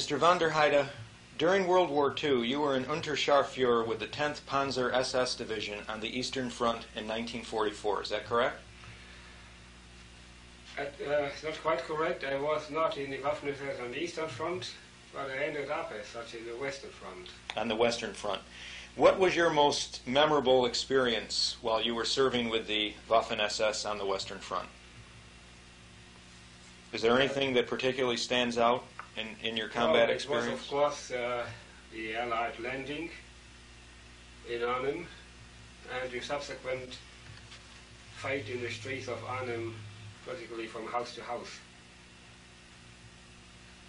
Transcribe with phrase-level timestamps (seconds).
[0.00, 0.16] Mr.
[0.16, 0.88] von der Heide,
[1.36, 6.00] during World War II, you were an Unterscharführer with the 10th Panzer SS Division on
[6.00, 8.04] the Eastern Front in 1944.
[8.04, 8.56] Is that correct?
[10.78, 12.24] Uh, it's not quite correct.
[12.24, 14.72] I was not in the Waffen-SS on the Eastern Front,
[15.12, 17.28] but I ended up as such in the Western Front.
[17.58, 18.40] On the Western Front.
[18.96, 24.06] What was your most memorable experience while you were serving with the Waffen-SS on the
[24.06, 24.70] Western Front?
[26.94, 28.82] Is there anything that particularly stands out
[29.16, 30.48] in, in your combat well, experience?
[30.50, 31.46] Was, of course, uh,
[31.92, 33.10] the Allied landing
[34.50, 35.06] in Arnhem
[36.02, 36.98] and the subsequent
[38.16, 39.74] fight in the streets of Arnhem,
[40.26, 41.58] particularly from house to house.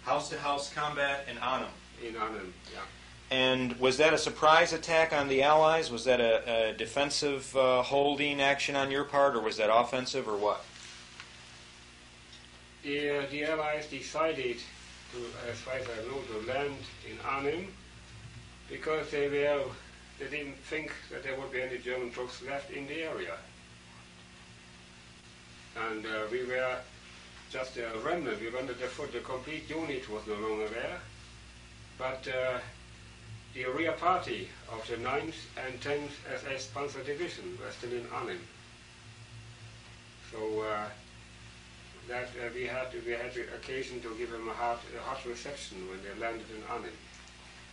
[0.04, 1.68] House to house combat in Arnhem.
[2.06, 2.80] In Arnhem, yeah.
[3.30, 5.90] And was that a surprise attack on the Allies?
[5.90, 10.28] Was that a, a defensive uh, holding action on your part, or was that offensive,
[10.28, 10.64] or what?
[12.82, 14.56] The, uh, the Allies decided
[15.12, 16.76] to, as far as I know, to land
[17.08, 17.68] in Arnhem
[18.68, 19.64] because they were
[20.18, 23.34] they didn't think that there would be any German troops left in the area.
[25.90, 26.76] And uh, we were
[27.50, 28.40] just a remnant.
[28.40, 29.12] We wanted the foot.
[29.12, 31.00] The complete unit was no longer there.
[31.98, 32.58] But uh,
[33.54, 35.34] the rear party of the 9th
[35.66, 38.40] and 10th SS Panzer Division were still in Arnhem.
[40.30, 40.86] So uh,
[42.08, 45.24] that uh, we had we had the occasion to give them a hot, a hot
[45.26, 46.90] reception when they landed in Arnhem.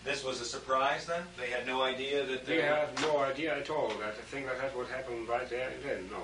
[0.03, 1.23] This was a surprise then?
[1.37, 4.61] They had no idea that They had no idea at all that a thing like
[4.61, 6.09] that would happen right there and then.
[6.09, 6.23] No.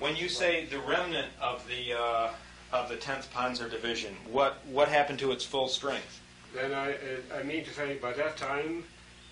[0.00, 2.30] When you say the remnant of the uh,
[2.72, 6.20] of the 10th Panzer Division, what what happened to its full strength?
[6.54, 8.84] Then I uh, I mean to say by that time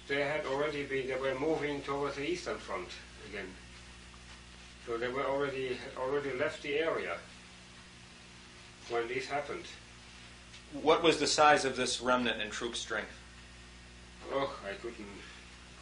[0.06, 2.88] they had already been they were moving towards the Eastern Front
[3.28, 3.48] again.
[4.86, 7.16] So they were already had already left the area
[8.90, 9.64] when this happened.
[10.82, 13.16] What was the size of this remnant in troop strength?
[14.33, 15.06] Oh, I couldn't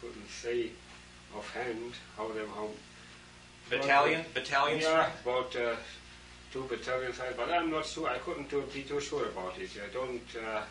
[0.01, 0.69] couldn't say
[1.35, 2.69] offhand how them how
[3.69, 5.21] Battalion, battalion yeah strength.
[5.25, 5.75] about uh,
[6.51, 8.09] two battalion size, but I'm not sure.
[8.09, 9.69] I couldn't too, be too sure about it.
[9.77, 10.61] I don't uh,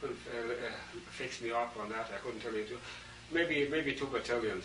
[0.00, 0.70] couldn't uh, uh,
[1.10, 2.08] fix me up on that.
[2.14, 2.64] I couldn't tell you.
[2.64, 2.78] Two.
[3.30, 4.64] Maybe maybe two battalions.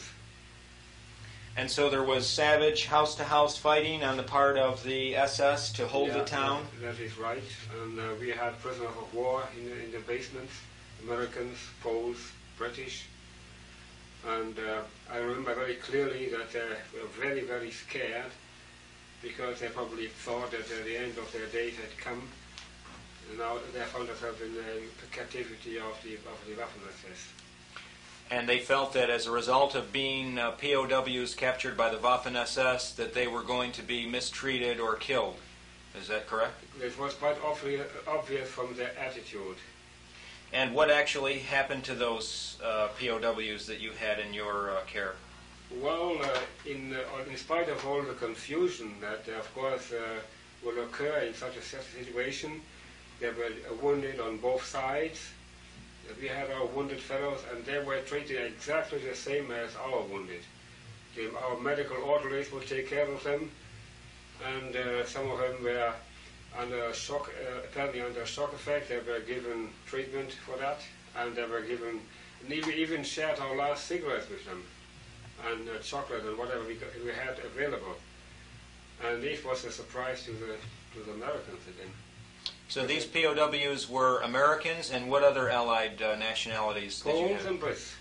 [1.57, 5.71] And so there was savage house to house fighting on the part of the SS
[5.73, 6.67] to hold Yeah, the town.
[6.81, 7.41] That, is right.
[7.81, 10.51] And uh, we had prisoners of war in the, in the basements,
[11.03, 12.17] Americans, Poles,
[12.57, 13.05] British.
[14.27, 18.31] And uh, I remember very clearly that they were very, very scared
[19.21, 22.21] because they probably thought that uh, the end of their days had come.
[23.29, 27.44] And now they found themselves in the captivity of the, of the Waffen-SS.
[28.31, 32.35] And they felt that as a result of being uh, POWs captured by the Waffen
[32.35, 35.35] SS, that they were going to be mistreated or killed.
[35.99, 36.63] Is that correct?
[36.81, 39.57] It was quite obvious, obvious from their attitude.
[40.51, 45.15] And what actually happened to those uh, POWs that you had in your uh, care?
[45.81, 50.19] Well, uh, in, uh, in spite of all the confusion that, uh, of course, uh,
[50.63, 52.61] will occur in such a situation,
[53.19, 55.31] they were wounded on both sides.
[56.21, 60.41] We had our wounded fellows, and they were treated exactly the same as our wounded.
[61.15, 63.49] The, our medical orderlies would take care of them,
[64.45, 65.93] and uh, some of them were
[66.57, 68.89] under shock, uh, apparently under shock effect.
[68.89, 70.81] They were given treatment for that,
[71.17, 72.01] and they were given,
[72.43, 74.63] and even, even shared our last cigarettes with them
[75.51, 77.95] and uh, chocolate and whatever we, we had available.
[79.05, 80.55] And this was a surprise to the
[80.95, 81.91] to the Americans again.
[82.67, 87.51] So these POWs were Americans, and what other Allied uh, nationalities did you Poles have?
[87.51, 87.93] and Brits.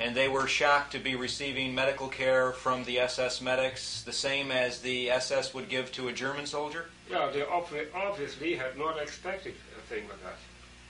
[0.00, 4.52] And they were shocked to be receiving medical care from the SS medics, the same
[4.52, 6.86] as the SS would give to a German soldier.
[7.10, 10.36] Yeah, they obvi- obviously had not expected a thing like that.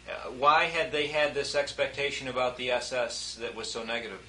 [0.08, 4.20] Uh, why had they had this expectation about the SS that was so negative?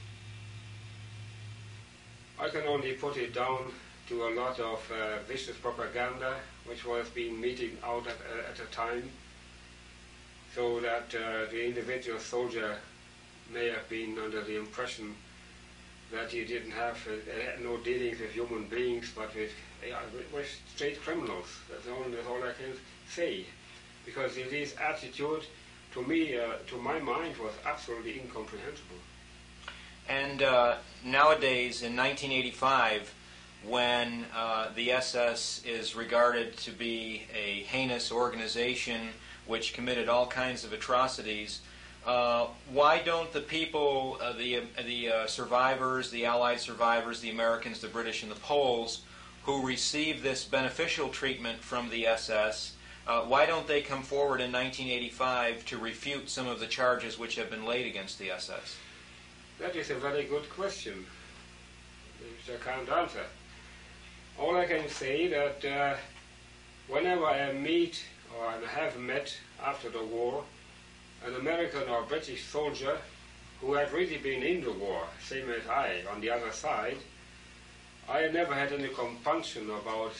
[2.39, 3.71] I can only put it down
[4.07, 6.35] to a lot of uh, vicious propaganda
[6.69, 9.09] which was being meted out at, uh, at the time,
[10.55, 12.75] so that uh, the individual soldier
[13.51, 15.15] may have been under the impression
[16.11, 19.51] that he didn't have uh, had no dealings with human beings, but with,
[19.83, 19.95] uh,
[20.33, 21.47] with- straight criminals.
[21.69, 22.73] That's all, that's all I can
[23.07, 23.45] say.
[24.05, 25.43] Because this attitude,
[25.93, 28.97] to me, uh, to my mind, was absolutely incomprehensible.
[30.07, 33.13] And uh, nowadays, in 1985,
[33.65, 39.09] when uh, the SS is regarded to be a heinous organization
[39.47, 41.61] which committed all kinds of atrocities,
[42.05, 47.81] uh, why don't the people, uh, the the uh, survivors, the Allied survivors, the Americans,
[47.81, 49.01] the British, and the Poles,
[49.43, 52.73] who received this beneficial treatment from the SS,
[53.09, 57.35] Uh, why don't they come forward in 1985 to refute some of the charges which
[57.35, 58.77] have been laid against the SS?
[59.57, 61.07] That is a very good question,
[62.21, 63.25] which I can't answer.
[64.39, 65.95] All I can say that uh,
[66.87, 68.01] whenever I meet
[68.37, 70.45] or have met after the war
[71.25, 72.97] an American or British soldier
[73.59, 76.95] who had really been in the war, same as I, on the other side,
[78.07, 80.13] I never had any compunction about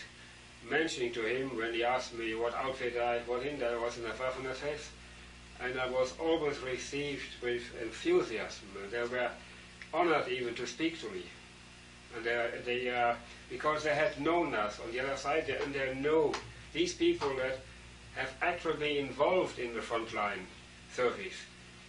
[0.70, 3.96] mentioning to him when he asked me what outfit I was in, that I was
[3.98, 4.90] in the Waffen-SS,
[5.62, 8.68] and I was always received with enthusiasm.
[8.92, 9.32] They were
[9.94, 11.24] honored even to speak to me.
[12.16, 13.16] And they, they uh,
[13.50, 16.34] because they had known us on the other side, they, and they know
[16.74, 17.60] these people that
[18.16, 20.46] have actually been involved in the front line
[20.94, 21.36] service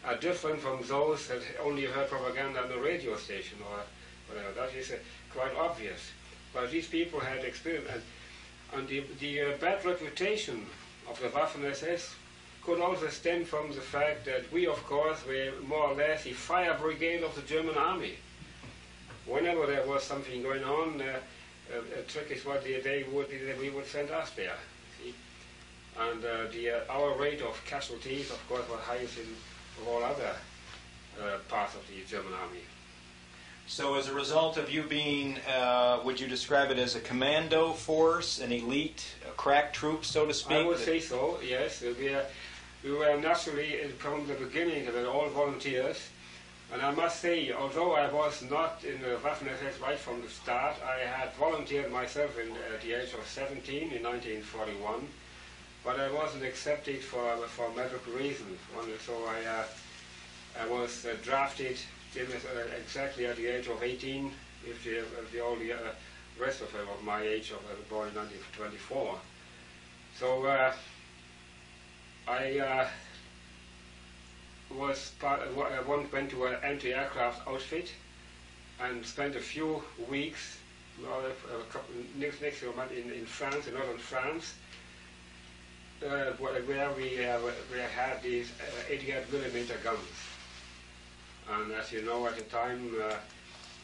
[0.04, 3.80] are different from those that only heard propaganda on the radio station or
[4.28, 4.52] whatever.
[4.54, 4.96] That is uh,
[5.32, 6.00] quite obvious.
[6.54, 7.88] But these people had experience.
[7.92, 8.02] And,
[8.72, 10.66] and the, the uh, bad reputation
[11.08, 12.14] of the Waffen-SS
[12.62, 16.32] could also stem from the fact that we, of course, were more or less the
[16.32, 18.14] fire brigade of the German army.
[19.26, 21.20] Whenever there was something going on, uh,
[21.72, 23.28] uh, a trick is what they, they would,
[23.60, 24.56] we would send us there.
[24.98, 25.14] See?
[25.98, 29.26] And uh, the, uh, our rate of casualties, of course, was highest in
[29.88, 30.34] all other
[31.20, 32.60] uh, parts of the German army.
[33.66, 37.72] So, as a result of you being, uh, would you describe it as a commando
[37.72, 40.56] force, an elite, a crack troop, so to speak?
[40.56, 41.38] I would say so.
[41.46, 42.24] Yes, we were,
[42.82, 46.09] we were naturally from the beginning we were all volunteers,
[46.72, 50.76] and I must say, although I was not in the Waffen-SS right from the start,
[50.84, 55.06] I had volunteered myself in, at the age of 17 in 1941
[55.84, 58.58] but I wasn't accepted for for medical reasons.
[59.06, 59.64] So I uh,
[60.62, 61.78] I was uh, drafted
[62.16, 62.22] uh,
[62.78, 64.32] exactly at the age of 18,
[64.66, 65.78] if the, if the the uh,
[66.38, 69.18] rest of of my age, of uh, born in 1924.
[70.18, 70.72] So uh,
[72.28, 72.88] I
[74.76, 75.40] was part,
[75.86, 77.92] went to an anti-aircraft outfit
[78.80, 80.58] and spent a few weeks,
[81.02, 84.54] a couple, next, next in, in France, in northern France,
[86.04, 87.38] uh, where we, uh,
[87.72, 89.98] we had these uh, 88 millimeter guns.
[91.52, 93.14] And as you know, at the time, uh,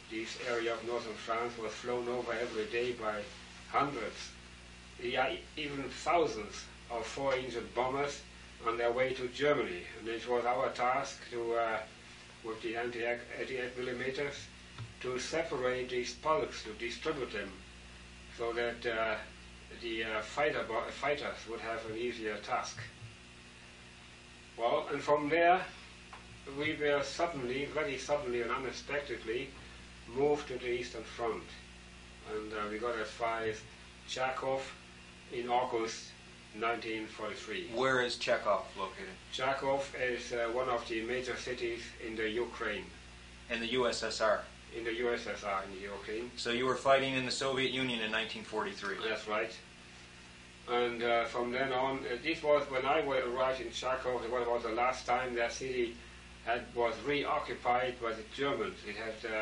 [0.09, 3.21] this area of northern France was flown over every day by
[3.71, 4.31] hundreds,
[5.03, 8.21] yeah, even thousands of four-engine bombers
[8.65, 9.83] on their way to Germany.
[9.99, 11.79] And it was our task to, uh,
[12.43, 14.35] with the anti-88 millimeters,
[15.01, 17.51] to separate these pulks, to distribute them,
[18.37, 19.15] so that uh,
[19.81, 22.79] the uh, fighter fighters would have an easier task.
[24.57, 25.61] Well, and from there,
[26.57, 29.49] we were suddenly, very suddenly and unexpectedly,
[30.15, 31.43] moved to the Eastern Front.
[32.33, 33.61] And uh, we got as far as
[34.09, 34.61] Charkov
[35.31, 36.11] in August
[36.55, 37.71] 1943.
[37.75, 39.13] Where is Charkov located?
[39.33, 42.85] Charkov is uh, one of the major cities in the Ukraine.
[43.49, 44.39] In the USSR?
[44.77, 46.31] In the USSR, in the Ukraine.
[46.35, 48.97] So you were fighting in the Soviet Union in 1943?
[49.07, 49.51] That's right.
[50.69, 54.63] And uh, from then on, uh, this was when I arrived in Charkov, it was
[54.63, 55.95] the last time that city
[56.45, 58.77] had, was reoccupied by the Germans.
[58.87, 59.37] It had uh,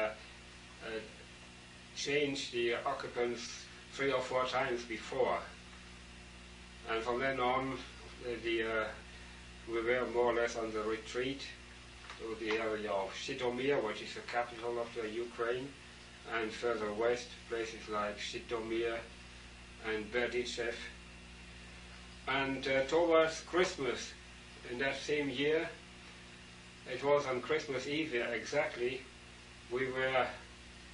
[0.85, 0.99] uh,
[1.95, 5.39] changed the occupants three or four times before.
[6.91, 7.77] And from then on,
[8.43, 8.85] the, uh,
[9.67, 11.41] we were more or less on the retreat
[12.19, 15.67] to the area of Zhytomyr, which is the capital of the Ukraine,
[16.33, 18.97] and further west, places like Zhytomyr
[19.87, 20.75] and Berdichev
[22.27, 24.11] and uh, towards Christmas
[24.71, 25.69] in that same year,
[26.91, 29.01] it was on Christmas Eve exactly,
[29.71, 30.25] we were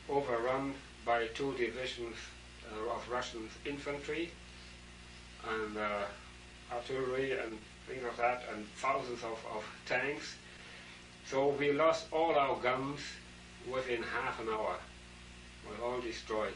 [0.09, 0.73] overrun
[1.05, 2.15] by two divisions
[2.69, 4.31] uh, of Russian infantry
[5.49, 7.57] and uh, artillery and
[7.87, 10.35] things like that, and thousands of, of tanks.
[11.25, 12.99] So we lost all our guns
[13.71, 14.75] within half an hour.
[15.69, 16.53] We were all destroyed.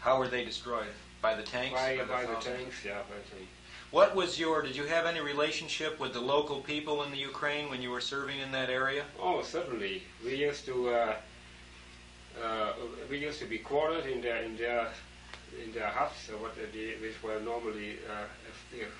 [0.00, 0.86] How were they destroyed?
[1.20, 1.74] By the tanks?
[1.74, 3.52] By, by the, the tanks, yeah, by the tanks.
[3.90, 7.70] What was your, did you have any relationship with the local people in the Ukraine
[7.70, 9.04] when you were serving in that area?
[9.20, 10.02] Oh, certainly.
[10.24, 11.14] We used to, uh,
[12.44, 12.72] uh,
[13.08, 14.88] we used to be quartered in their, in their,
[15.64, 18.24] in their huts, uh, what the, which were normally uh,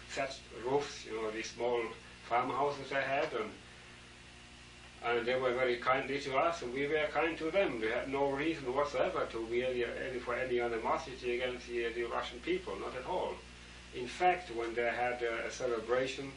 [0.09, 1.81] thatched roofs, you know, these small
[2.29, 3.51] farmhouses they had, and
[5.05, 7.81] and they were very kindly to us, and we were kind to them.
[7.81, 12.05] We had no reason whatsoever to be any, any for any animosity against the, the
[12.05, 13.35] Russian people, not at all.
[13.95, 16.33] In fact, when they had a, celebration,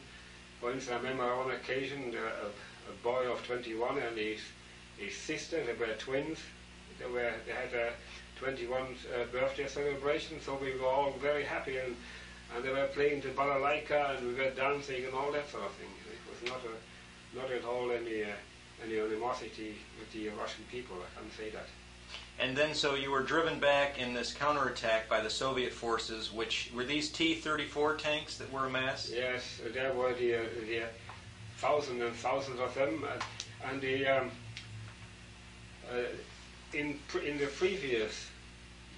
[0.60, 4.40] for instance, I remember on occasion a, a, boy of 21 and his,
[4.96, 6.38] his sister, they were twins,
[6.98, 7.92] they, were, they had a
[8.40, 11.94] 21 uh, birthday celebration, so we were all very happy and,
[12.56, 15.72] and they were playing the balalaika, and we were dancing and all that sort of
[15.72, 15.90] thing.
[16.10, 18.28] It was not a, not at all any uh,
[18.82, 20.96] any animosity with the Russian people.
[20.96, 21.66] I can't say that.
[22.38, 26.72] And then, so you were driven back in this counterattack by the Soviet forces, which
[26.74, 29.12] were these T-34 tanks that were amassed?
[29.12, 30.84] Yes, there were the, uh, the
[31.58, 34.30] thousands and thousands of them, and, and the um,
[35.92, 35.96] uh,
[36.72, 38.29] in in the previous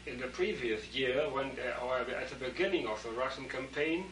[0.06, 4.04] in the previous year, when uh, or at the beginning of the Russian campaign,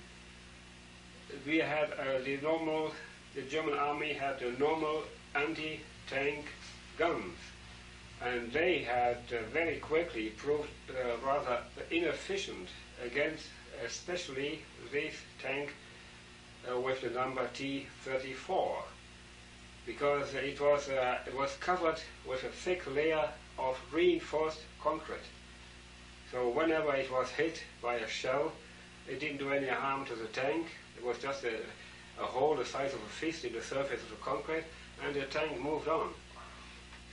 [1.46, 2.92] we had uh, the normal.
[3.34, 5.04] The German army had the normal
[5.36, 6.46] anti-tank
[6.98, 7.38] guns
[8.20, 10.68] and they had uh, very quickly proved
[11.24, 12.68] rather inefficient
[13.04, 13.46] against
[13.86, 14.60] especially
[14.92, 15.72] this tank
[16.84, 18.82] with the number T-34
[19.86, 23.28] because it was, uh, it was covered with a thick layer
[23.58, 25.18] of reinforced concrete.
[26.32, 28.52] So whenever it was hit by a shell,
[29.08, 30.66] it didn't do any harm to the tank.
[30.96, 31.56] It was just a,
[32.20, 34.64] a hole the size of a fist in the surface of the concrete,
[35.04, 36.10] and the tank moved on.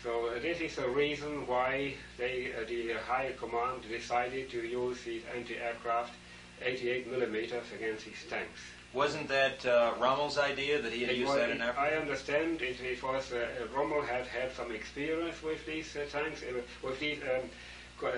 [0.04, 5.02] So uh, this is the reason why they, uh, the High Command decided to use
[5.04, 6.14] these anti-aircraft
[6.62, 8.60] 88 millimeters against these tanks.
[8.94, 11.80] Wasn't that uh, Rommel's idea that he had It used was- that in Africa?
[11.80, 16.44] I understand it, it was uh, Rommel had had some experience with these uh, tanks,
[16.84, 17.50] with these um,
[18.06, 18.10] uh,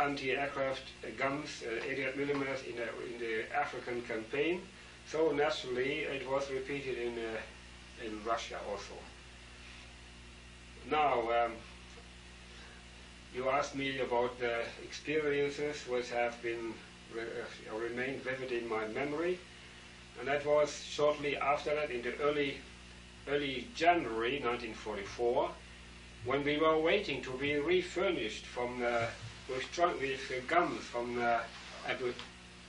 [0.00, 0.82] anti-aircraft
[1.16, 4.62] guns, uh, 88 millimeters in, the in the African campaign.
[5.06, 8.94] So naturally, it was repeated in uh, in Russia also.
[10.90, 11.52] Now, um,
[13.34, 16.74] you asked me about the experiences which have been
[17.14, 19.38] re- uh, remained vivid in my memory,
[20.18, 22.58] and that was shortly after that, in the early
[23.28, 25.50] early January 1944,
[26.24, 29.06] when we were waiting to be refurnished from uh,
[29.48, 31.40] with, trunk, with guns from uh,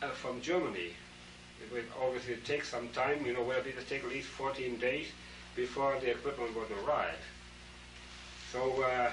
[0.01, 0.93] uh, from Germany.
[1.61, 4.77] It would obviously take some time, you know, where it would take at least 14
[4.77, 5.07] days
[5.55, 7.19] before the equipment would arrive.
[8.53, 9.11] So uh,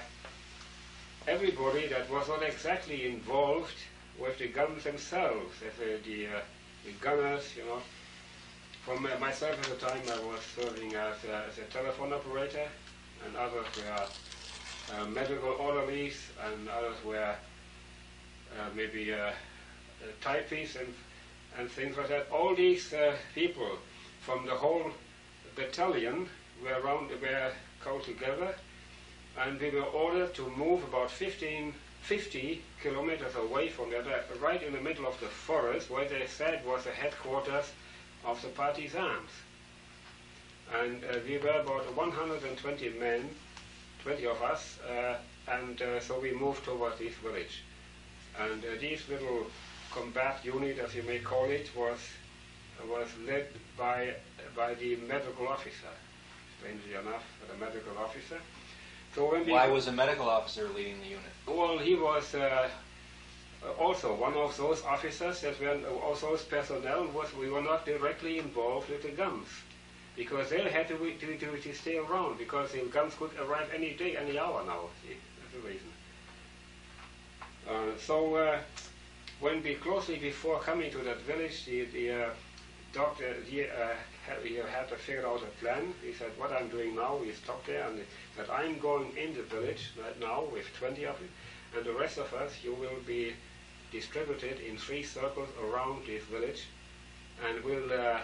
[1.26, 3.74] everybody that was not exactly involved
[4.18, 6.40] with the guns themselves, as, uh, the, uh,
[6.84, 7.80] the gunners, you know.
[8.84, 12.68] From uh, myself at the time, I was serving as, uh, as a telephone operator,
[13.26, 17.34] and others were medical orderlies, and others were
[18.74, 19.32] maybe uh, uh,
[20.20, 20.92] typists and,
[21.58, 22.28] and things like that.
[22.30, 23.78] All these uh, people
[24.20, 24.90] from the whole
[25.54, 26.28] battalion
[26.62, 28.54] were around, were called together,
[29.38, 31.72] and we were ordered to move about 15,
[32.02, 36.26] 50 kilometers away from there, uh, right in the middle of the forest, where they
[36.26, 37.72] said was the headquarters
[38.24, 39.30] of the partisans.
[40.80, 43.30] And uh, we were about 120 men,
[44.02, 45.16] 20 of us, uh,
[45.48, 47.62] and uh, so we moved towards this village.
[48.38, 49.46] And uh, this little
[49.92, 51.98] combat unit, as you may call it, was
[52.88, 53.46] was led
[53.78, 54.14] by
[54.54, 55.92] by the medical officer.
[56.58, 58.38] Strangely enough, the medical officer.
[59.14, 61.32] So when Why was a medical officer leading the unit?
[61.46, 62.68] well, he was uh,
[63.78, 68.38] also one of those officers that were also those personnel was we were not directly
[68.38, 69.48] involved with the guns
[70.16, 73.94] because they had to, to, to, to stay around because the guns could arrive any
[73.94, 74.88] day, any hour now.
[75.02, 75.88] See, that's the reason.
[77.68, 78.58] Uh, so uh,
[79.40, 82.30] when we closely before coming to that village, the, the uh,
[82.92, 83.66] doctor he,
[84.44, 85.92] he had to figure out a plan.
[86.04, 88.00] He said, "What I'm doing now is stop there and
[88.36, 91.30] that I'm going in the village right now with 20 of it,
[91.76, 93.34] and the rest of us, you will be
[93.92, 96.64] distributed in three circles around this village,
[97.46, 98.18] and we'll, uh,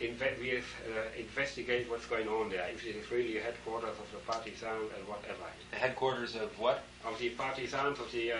[0.00, 4.10] inve- we'll uh, investigate what's going on there, if it is really a headquarters of
[4.12, 6.82] the partisans and whatever, The headquarters of what?
[7.04, 8.36] of the partisans of the uh,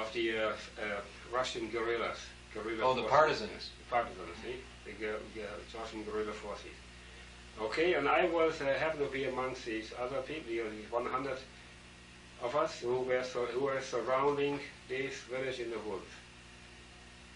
[0.00, 1.00] of the uh, uh,
[1.32, 2.18] Russian guerrillas.
[2.54, 3.10] guerrilla Oh, the forces.
[3.10, 3.70] partisans.
[3.90, 5.46] Partisans, see, the
[5.78, 6.76] Russian guerrilla forces.
[7.60, 11.38] Okay, and I was uh, happened to be amongst these other people, the these 100
[12.42, 13.22] of us who were
[13.54, 16.10] who were surrounding this village in the woods.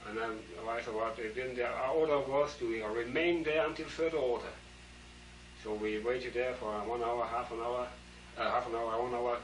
[0.09, 0.31] And then
[0.69, 4.53] I thought, uh, then the, our order was to remain there until further order.
[5.63, 7.87] So we waited there for one hour, half an hour,
[8.39, 9.37] uh, half an hour, one hour,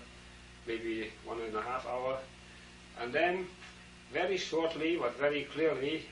[0.66, 2.18] maybe one and a half hour,
[3.00, 3.46] and then
[4.12, 6.06] very shortly, but very clearly,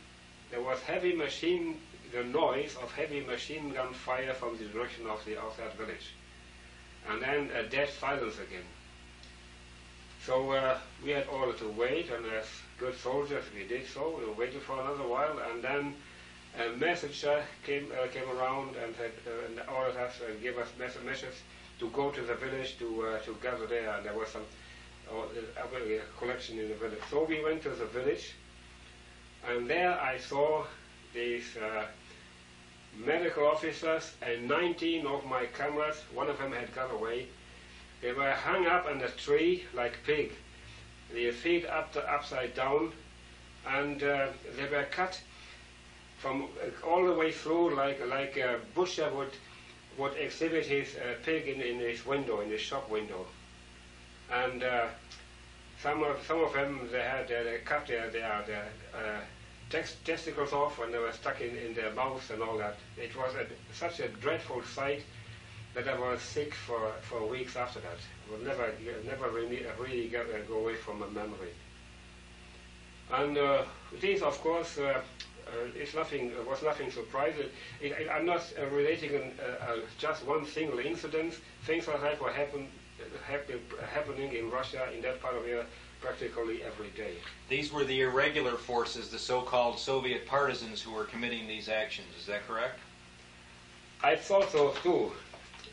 [0.51, 1.81] there was heavy machine,
[2.13, 6.13] the noise of heavy machine gun fire from the direction of the that village,
[7.09, 8.69] and then a dead silence again.
[10.25, 12.47] So uh, we had ordered to wait, and as
[12.79, 14.19] good soldiers we did so.
[14.19, 15.95] We waited for another while, and then
[16.59, 20.69] a messenger came uh, came around and had uh, and ordered us and gave us
[20.79, 21.37] mes- messages
[21.81, 24.47] to go to the village to uh, to gather there, and there was some
[25.11, 25.27] uh,
[25.63, 27.01] a collection in the village.
[27.11, 28.35] So we went to the village,
[29.49, 30.65] And there I saw
[31.13, 31.87] these uh,
[32.97, 37.27] medical officers and 19 of my comrades, one of them had got away.
[38.01, 40.33] They were hung up on a tree like pig,
[41.15, 42.93] their feet up the, upside down,
[43.67, 45.21] and uh, they were cut
[46.19, 49.33] from uh, all the way through like like a butcher would
[49.99, 53.27] would exhibit his uh, pig in, in his window, in his shop window.
[54.31, 54.87] And uh,
[55.83, 59.21] some of some of them they had uh, they cut their their, their uh,
[59.71, 62.77] tex- testicles off and they were stuck in, in their mouths and all that.
[62.97, 65.03] It was a, such a dreadful sight
[65.75, 67.99] that I was sick for, for weeks after that.
[68.29, 68.73] I would never
[69.07, 71.53] never really, really get, uh, go away from my memory.
[73.13, 73.65] And uh,
[74.01, 75.01] this, of course, uh,
[75.47, 77.47] uh, it's nothing uh, was nothing surprising.
[77.81, 81.35] It, it, I'm not uh, relating an, uh, uh, just one single incident.
[81.65, 82.69] Things like that were happen,
[83.27, 83.61] happen,
[83.93, 85.69] happening in Russia in that part of Europe
[86.01, 87.15] practically every day.
[87.49, 92.09] These were the irregular forces, the so-called Soviet partisans, who were committing these actions.
[92.19, 92.79] Is that correct?
[94.03, 95.13] I thought so too.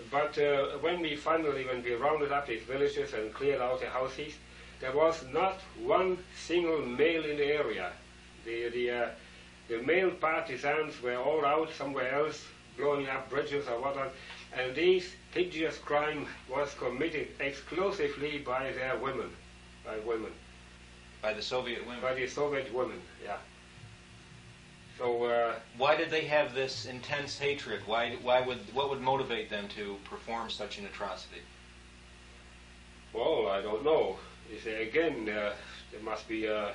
[0.10, 3.89] But uh, when we finally, when we rounded up these villages and cleared out the
[3.89, 4.34] houses,
[4.79, 7.91] there was not one single male in the area.
[8.46, 9.10] The, the, uh,
[9.67, 12.43] the male partisans were all out somewhere else,
[12.77, 14.12] blowing up bridges or whatnot,
[14.58, 19.29] and this hideous crime was committed exclusively by their women,
[19.86, 20.31] by women,
[21.22, 22.01] By the Soviet women.
[22.01, 23.38] by the Soviet women, yeah.
[25.01, 27.81] So, uh, Why did they have this intense hatred?
[27.88, 31.41] Why, why would, what would motivate them to perform such an atrocity?
[33.12, 34.17] well, I don't know.
[34.63, 35.53] Again, uh,
[35.91, 36.72] there must be uh, uh,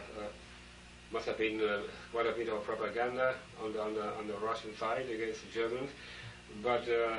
[1.13, 4.35] must have been uh, quite a bit of propaganda on the, on the on the
[4.35, 5.91] Russian side against the Germans,
[6.63, 7.19] but uh,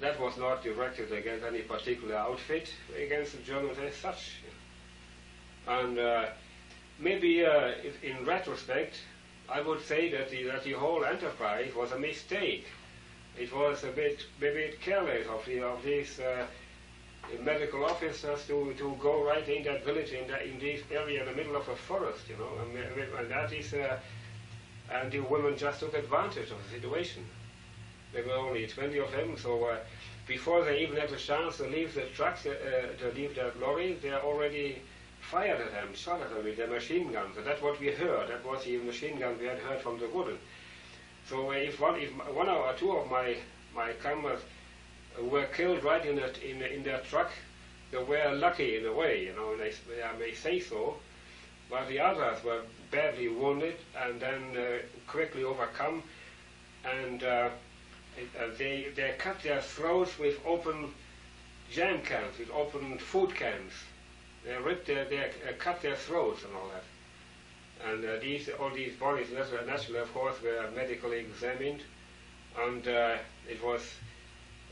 [0.00, 4.34] that was not directed against any particular outfit against the Germans as such.
[5.66, 6.26] And uh,
[6.98, 8.96] maybe uh, in retrospect,
[9.52, 12.66] I would say that the, that the whole enterprise was a mistake.
[13.38, 16.46] It was a bit, a bit careless of, the, of these uh,
[17.42, 21.26] medical officers to, to go right in that village, in, that, in this area in
[21.26, 23.98] the middle of a forest, you know, and, and that is, uh,
[24.92, 27.24] and the women just took advantage of the situation.
[28.12, 29.78] There were only 20 of them, so uh,
[30.26, 32.52] before they even had a chance to leave the trucks, uh,
[32.98, 34.82] to leave their lorry, they are already
[35.20, 37.36] fired at them, shot at them with their machine guns.
[37.36, 38.28] And that's what we heard.
[38.28, 40.38] That was the machine gun we had heard from the wooden.
[41.28, 43.36] So if one, if one or two of my
[43.74, 44.42] my comrades
[45.20, 47.30] were killed right in in, in their truck,
[47.90, 49.56] they were lucky in a way, you know.
[49.56, 50.96] They, I may say so,
[51.70, 56.02] but the others were badly wounded and then uh, quickly overcome,
[56.84, 57.50] and uh,
[58.38, 60.92] uh, they they cut their throats with open
[61.70, 63.72] jam cans, with open food cans.
[64.44, 66.84] They ripped their, their uh, cut their throats and all that.
[67.88, 71.80] And uh, these all these bodies, naturally, of course, were medically examined,
[72.58, 73.16] and uh,
[73.48, 73.82] it was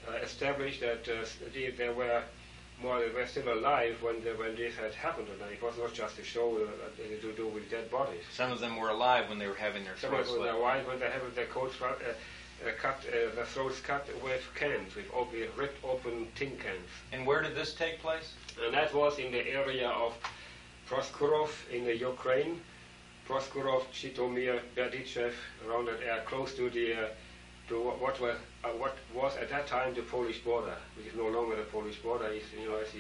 [0.06, 2.22] uh, established that uh, they, they were
[2.82, 5.92] more they were still alive when the, when this had happened, and it was not
[5.92, 8.22] just a show uh, to do with dead bodies.
[8.32, 10.50] Some of them were alive when they were having their Some of throats them were
[10.50, 14.94] alive when they had their coats uh, uh, cut, uh, their throats cut with cans,
[14.94, 16.88] with open, ripped open tin cans.
[17.12, 18.32] And where did this take place?
[18.64, 20.14] And that was in the area of
[20.88, 22.60] Proskurov in the Ukraine,
[23.28, 25.32] Proskurov, Zhytomyr, Berdichev,
[25.66, 27.06] around that area, close to the uh,
[27.68, 31.14] to what what, were, uh, what was at that time the Polish border, which is
[31.14, 32.26] no longer the Polish border.
[32.26, 32.92] It's you know it's,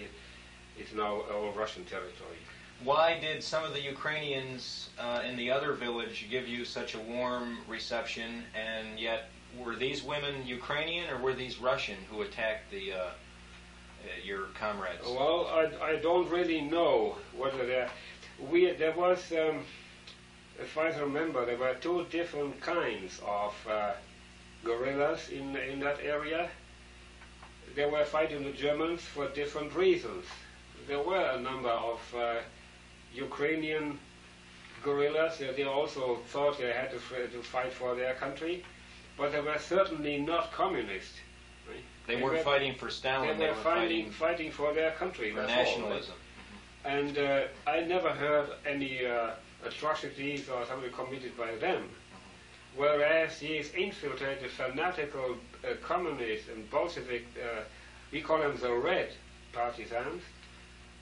[0.78, 2.40] it's now all Russian territory.
[2.84, 7.00] Why did some of the Ukrainians uh, in the other village give you such a
[7.00, 12.92] warm reception, and yet were these women Ukrainian or were these Russian who attacked the
[12.92, 13.10] uh,
[14.24, 15.04] your comrades?
[15.04, 17.90] Well, I, I don't really know whether there
[18.50, 19.32] we there was.
[19.32, 19.62] Um,
[20.60, 23.92] if I remember, there were two different kinds of uh,
[24.64, 26.48] guerrillas in in that area.
[27.74, 30.24] They were fighting the Germans for different reasons.
[30.88, 32.40] There were a number of uh,
[33.14, 33.98] Ukrainian
[34.82, 35.38] guerrillas.
[35.38, 38.64] They, they also thought they had to, to fight for their country,
[39.16, 41.12] but they were certainly not communist.
[42.08, 43.28] They they weren't were- fighting for Stalin.
[43.28, 43.54] They Stalin.
[43.56, 45.30] were fighting, fighting for their country.
[45.30, 45.66] for that's all, right?
[45.66, 46.14] nationalism.
[46.84, 49.30] And uh, I never heard any uh,
[49.64, 51.88] atrocities or something committed by them.
[52.76, 57.62] Whereas these infiltrated, fanatical uh, communists and Bolshevik, uh,
[58.12, 59.10] we call them the Red
[59.52, 60.22] partisans,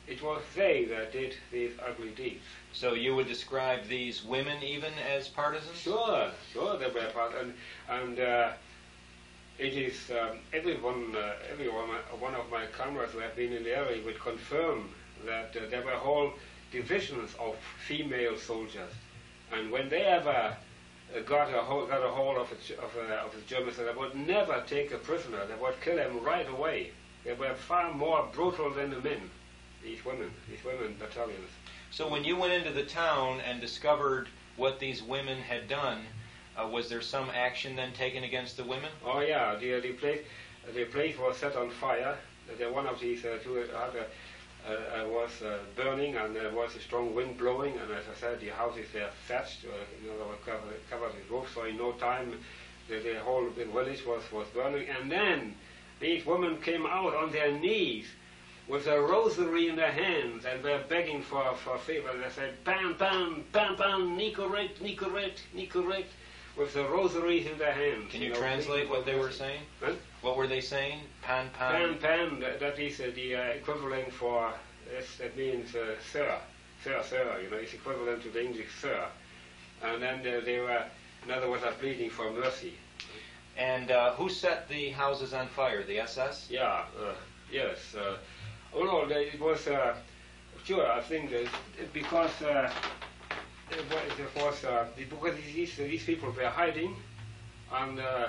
[0.09, 2.45] it was they that did these ugly deeds.
[2.73, 5.77] So you would describe these women even as partisans?
[5.79, 7.53] Sure, sure, they were part, and,
[7.89, 8.53] and uh,
[9.59, 13.65] it is um, everyone, uh, everyone, uh, one of my comrades who have been in
[13.65, 14.91] the area would confirm
[15.25, 16.33] that uh, there were whole
[16.71, 18.93] divisions of female soldiers.
[19.53, 20.57] And when they ever
[21.17, 23.91] uh, got a hold, got a hold of, a, of, a, of the Germans, they
[23.97, 25.47] would never take a prisoner.
[25.47, 26.91] They would kill them right away.
[27.25, 29.31] They were far more brutal than the men,
[29.83, 31.51] these women, these women battalions.
[31.91, 36.03] So when you went into the town and discovered what these women had done,
[36.59, 38.91] uh, was there some action then taken against the women?
[39.05, 40.21] Oh yeah, the, the place
[40.75, 42.17] the place was set on fire.
[42.59, 44.07] The, one of these uh, two other
[44.67, 48.05] a, uh, uh, was uh, burning and there was a strong wind blowing and as
[48.11, 49.69] I said the houses were thatched, uh,
[50.03, 52.33] you know, they were covered, covered with roofs so in no time
[52.89, 55.55] the, the whole the village was, was burning and then
[56.01, 58.07] these women came out on their knees
[58.69, 62.11] with a rosary in their hands and they were begging for, for favor.
[62.21, 66.11] They said, bam, bam, bam, bam, Nicorette, Nicorette, Nicorette,
[66.57, 68.11] with the rosaries in their hands.
[68.11, 69.61] Can you, know, translate what they were saying?
[69.81, 69.93] Huh?
[70.23, 71.01] What were they saying?
[71.23, 72.31] Pan, Pan, pan.
[72.31, 74.53] pan, that, that is uh, the uh, equivalent for,
[74.93, 76.35] yes, that means uh, sir,
[76.83, 79.07] sir, sir, you know, it's equivalent to the English sir.
[79.83, 80.83] And then uh, they were,
[81.25, 82.75] in other words, are pleading for mercy.
[83.59, 85.83] And uh, who set the houses on fire?
[85.83, 86.49] The SS?
[86.51, 87.13] Yeah, uh,
[87.51, 87.95] yes.
[87.95, 88.17] Uh,
[88.75, 89.95] oh no, it was, uh,
[90.65, 91.49] sure, I think that
[91.93, 92.71] because uh,
[93.71, 96.95] it was, uh, because these, these people were hiding,
[97.73, 98.29] and uh,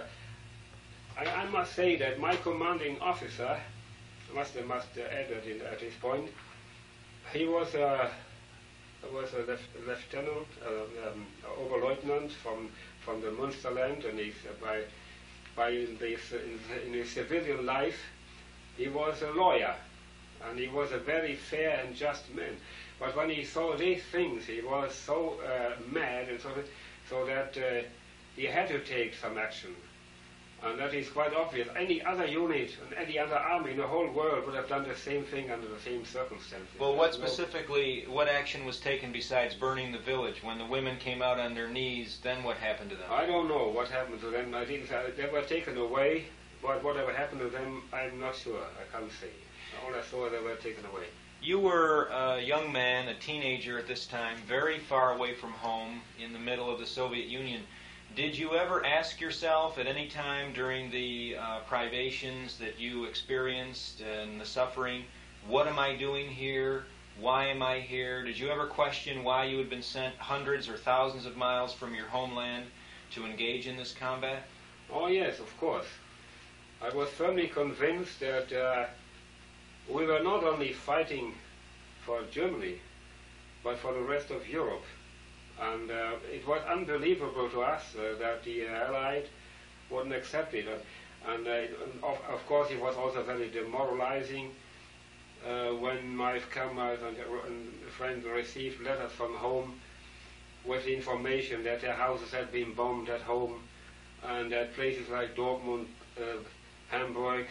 [1.18, 3.58] I, I must say that my commanding officer,
[4.34, 6.30] must, must uh, add in, at this point,
[7.34, 8.10] he was uh,
[9.14, 11.26] was a lef- lieutenant, uh, um,
[11.60, 12.70] Oberleutnant from
[13.04, 14.82] from the Münsterland, and he's uh, by
[15.56, 18.00] by this, in, in his civilian life,
[18.78, 19.76] he was a lawyer,
[20.48, 22.58] and he was a very fair and just man.
[23.00, 26.66] But when he saw these things, he was so uh, mad, and so that,
[27.10, 27.86] so that uh,
[28.36, 29.76] he had to take some action.
[30.64, 31.68] And that is quite obvious.
[31.78, 34.96] Any other unit and any other army in the whole world would have done the
[34.96, 36.80] same thing under the same circumstances.
[36.80, 40.42] Well, what specifically, what action was taken besides burning the village?
[40.42, 43.06] When the women came out on their knees, then what happened to them?
[43.12, 44.56] I don't know what happened to them.
[44.56, 46.26] I think they were taken away.
[46.62, 48.58] But whatever happened to them, I'm not sure.
[48.60, 49.30] I can't say.
[49.86, 51.06] All I saw, they were taken away.
[51.42, 56.02] You were a young man, a teenager at this time, very far away from home,
[56.20, 57.64] in the middle of the Soviet Union.
[58.16, 64.02] Did you ever ask yourself at any time during the uh, privations that you experienced
[64.02, 65.06] and the suffering,
[65.48, 66.86] what am I doing here?
[67.20, 68.24] Why am I here?
[68.24, 71.94] Did you ever question why you had been sent hundreds or thousands of miles from
[71.94, 72.66] your homeland
[73.12, 74.44] to engage in this combat?
[74.92, 75.88] Oh yes, of course.
[76.82, 78.86] I was firmly convinced that uh,
[79.90, 81.34] we were not only fighting
[82.06, 82.80] for Germany,
[83.64, 84.84] but for the rest of Europe.
[85.60, 89.28] And uh, it was unbelievable to us uh, that the Allied
[89.90, 90.68] wouldn't accept it.
[90.68, 90.82] And,
[91.34, 94.52] and, uh, of, of course, it was also very demoralizing
[95.46, 99.80] uh, when my comrades and, and friends received letters from home
[100.66, 103.62] with information that their houses had been bombed at home
[104.28, 105.86] and that places like Dortmund,
[106.20, 106.38] uh,
[106.90, 107.46] Hamburg,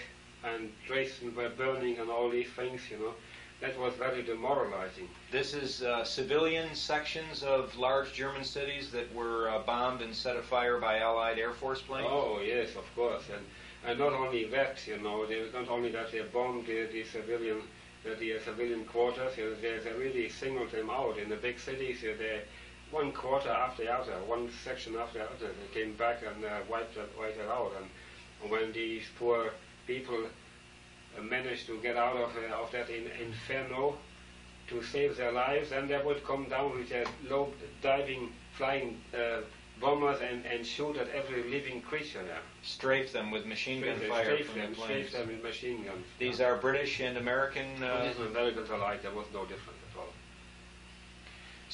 [0.55, 3.15] and Dresden were burning and all these things, you know.
[3.61, 5.09] That was very demoralizing.
[5.33, 10.37] This is uh, civilian sections of large German cities that were uh, bombed and set
[10.37, 12.07] afire by Allied Air Force planes?
[12.11, 13.25] Oh, yes, of course.
[13.35, 13.45] And,
[13.87, 17.63] and not only that, you know, they, not only that they bombed the, the civilian
[18.05, 21.19] the, the civilian quarters, you know, they, they really singled them out.
[21.19, 22.43] In the big cities, you know, they,
[22.91, 26.59] one quarter after the other, one section after the other, they came back and uh,
[26.71, 27.73] wiped, it, wiped it out.
[27.81, 29.51] And when these poor
[29.87, 33.97] people uh, managed to get out of, uh, of that in, inferno
[34.69, 39.41] to save their lives, then they would come down with their low diving, flying uh,
[39.81, 42.41] bombers and, and shoot at every living creature there.
[42.63, 45.09] Strafe them with machine gun Strafe- fire strafe from them, the planes.
[45.09, 46.05] strafe them with machine guns.
[46.19, 47.83] These are British and American.
[47.83, 49.76] Uh, British and Americans alike, there was no difference.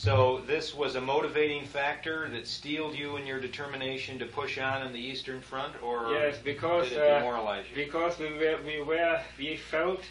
[0.02, 4.84] So this was a motivating factor that steeled you in your determination to push on
[4.84, 7.76] in the Eastern Front, or Yes, because did it uh, demoralize you?
[7.84, 10.02] because we were we were we felt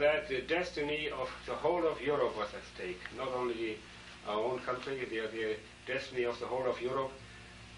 [0.00, 3.78] that the destiny of the whole of Europe was at stake, not only
[4.26, 7.12] our own country, the, the destiny of the whole of Europe,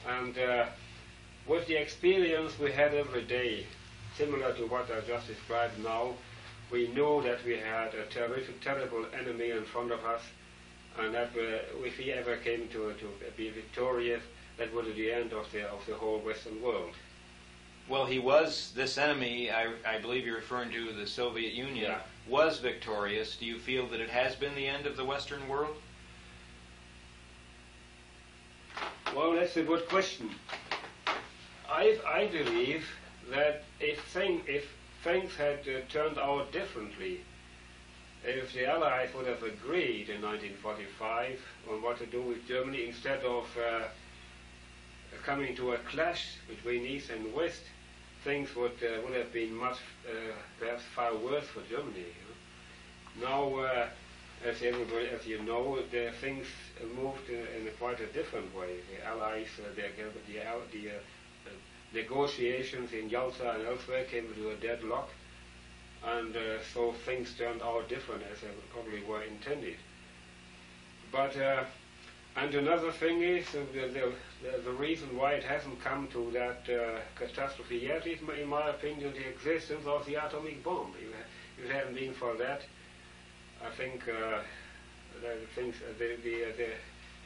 [0.08, 0.64] and uh,
[1.46, 3.66] with the experience we had every day,
[4.16, 6.14] similar to what I just described now,
[6.72, 10.22] we knew that we had a terrific, terrible enemy in front of us,
[10.98, 14.22] and that uh, if he ever came to to be victorious,
[14.58, 16.94] that would be the end of the of the whole Western world.
[17.88, 19.50] Well, he was this enemy.
[19.50, 21.86] I, I believe you're referring to the Soviet Union.
[21.90, 21.98] Yeah.
[22.28, 23.36] Was victorious.
[23.36, 25.74] Do you feel that it has been the end of the Western world?
[29.16, 30.30] Well, that's a good question.
[31.68, 32.86] I, I believe
[33.30, 34.72] that if, thing, if
[35.02, 37.22] things had uh, turned out differently,
[38.24, 43.22] if the Allies would have agreed in 1945 on what to do with Germany instead
[43.24, 43.84] of uh,
[45.24, 47.62] coming to a clash between East and West,
[48.24, 52.06] things would uh, would have been much uh, perhaps far worse for Germany.
[53.16, 53.28] You know?
[53.28, 53.86] Now, uh,
[54.44, 56.46] as everybody, as you know, the things
[56.96, 58.76] moved in, in a quite a different way.
[58.90, 60.38] The Allies, uh, the the,
[60.72, 61.50] the uh, uh,
[61.92, 65.10] negotiations in Yalta and elsewhere came to a deadlock,
[66.06, 69.76] and uh, so things turned out different as they probably were intended.
[71.12, 71.64] But uh,
[72.36, 76.62] and another thing is uh, the, the, the, reason why it hasn't come to that
[76.72, 80.94] uh, catastrophe yet is, in my opinion, the existence of the atomic bomb.
[80.98, 82.62] If, it hadn't been for that,
[83.62, 84.38] I think uh,
[85.20, 86.68] the things, uh, the, the, the,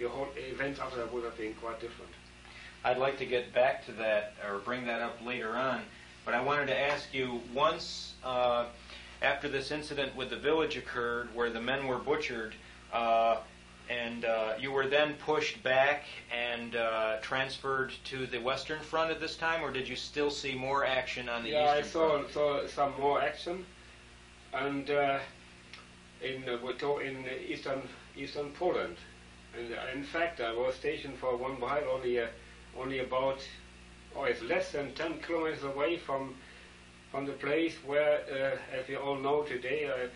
[0.00, 2.10] the whole events after that would have been quite different.
[2.82, 5.82] I'd like to get back to that or bring that up later on,
[6.24, 8.66] but I wanted to ask you once uh,
[9.22, 12.54] after this incident with the village occurred where the men were butchered,
[12.92, 13.37] uh,
[13.90, 19.20] and uh, you were then pushed back and uh, transferred to the Western Front at
[19.20, 22.08] this time, or did you still see more action on the yeah, I Eastern saw,
[22.10, 22.32] Front?
[22.32, 23.64] saw some more action,
[24.54, 25.18] and uh,
[26.22, 27.82] in uh, in eastern
[28.16, 28.96] eastern Poland,
[29.58, 32.26] and in fact I was stationed for one while only uh,
[32.78, 33.38] only about
[34.16, 36.35] oh it's less than ten kilometers away from
[37.14, 40.09] from the place where, uh, as we all know today, uh,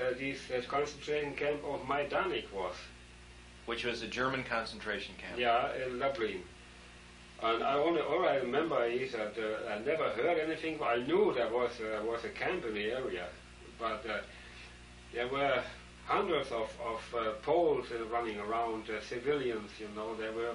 [0.00, 2.76] uh, this uh, concentration camp of Majdanek was.
[3.66, 5.36] Which was a German concentration camp.
[5.36, 6.42] Yeah, in Lublin.
[7.42, 10.78] And I only, all I remember is that uh, I never heard anything.
[10.80, 13.26] I knew there was uh, was a camp in the area,
[13.80, 14.18] but uh,
[15.12, 15.60] there were
[16.06, 19.70] hundreds of of uh, Poles uh, running around, uh, civilians.
[19.80, 20.54] You know, there were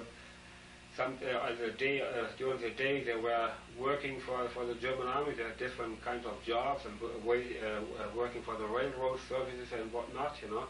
[1.00, 5.06] some uh, the day uh, during the day they were working for for the German
[5.06, 5.32] army.
[5.34, 9.68] They had different kinds of jobs and wait, uh, uh, working for the railroad services
[9.72, 10.36] and whatnot.
[10.42, 10.66] You know.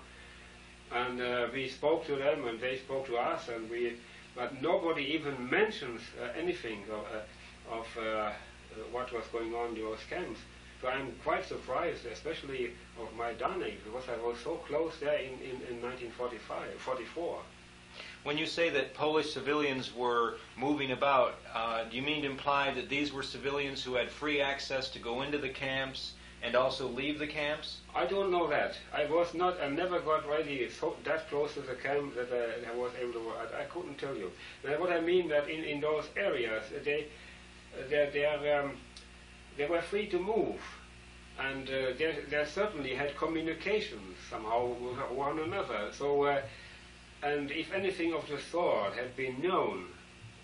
[0.93, 3.97] And uh, we spoke to them, and they spoke to us, and we,
[4.37, 7.05] but nobody even mentions uh, anything of,
[7.79, 7.87] of
[8.91, 10.41] what was going on in those camps.
[10.81, 15.57] So I'm quite surprised, especially of Majdanek, because I was so close there in, in,
[15.71, 17.39] in 1945, 44.
[18.23, 22.73] When you say that Polish civilians were moving about, uh, do you mean to imply
[22.75, 26.87] that these were civilians who had free access to go into the camps and also
[26.87, 27.79] leave the camps?
[27.95, 28.77] I don't know that.
[28.93, 32.71] I was not, I never got really so, that close to the camp that uh,
[32.71, 34.31] I was able to, I, I couldn't tell you.
[34.65, 37.07] Now, what I mean that in, in those areas, they,
[37.89, 38.77] they, they, are, um,
[39.57, 40.61] they were free to move.
[41.39, 45.91] And uh, they, they certainly had communications somehow with one another.
[45.93, 46.43] So, uh,
[47.23, 49.87] and if anything of the sort had been known,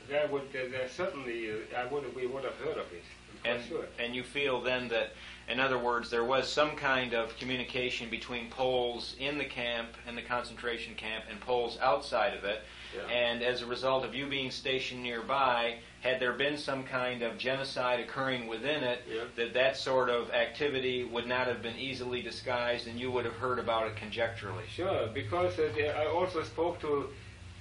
[0.08, 3.04] there would, there, there certainly, uh, I would, we would have heard of it.
[3.44, 3.84] I'm And, sure.
[3.98, 5.12] and you feel then that,
[5.48, 10.16] in other words, there was some kind of communication between Poles in the camp, and
[10.16, 12.62] the concentration camp, and Poles outside of it.
[12.96, 13.12] Yeah.
[13.12, 17.36] And as a result of you being stationed nearby, had there been some kind of
[17.36, 19.24] genocide occurring within it, Yeah.
[19.36, 23.34] that that sort of activity would not have been easily disguised and you would have
[23.34, 24.64] heard about it conjecturally.
[24.72, 27.08] Sure, because uh, they, I also spoke to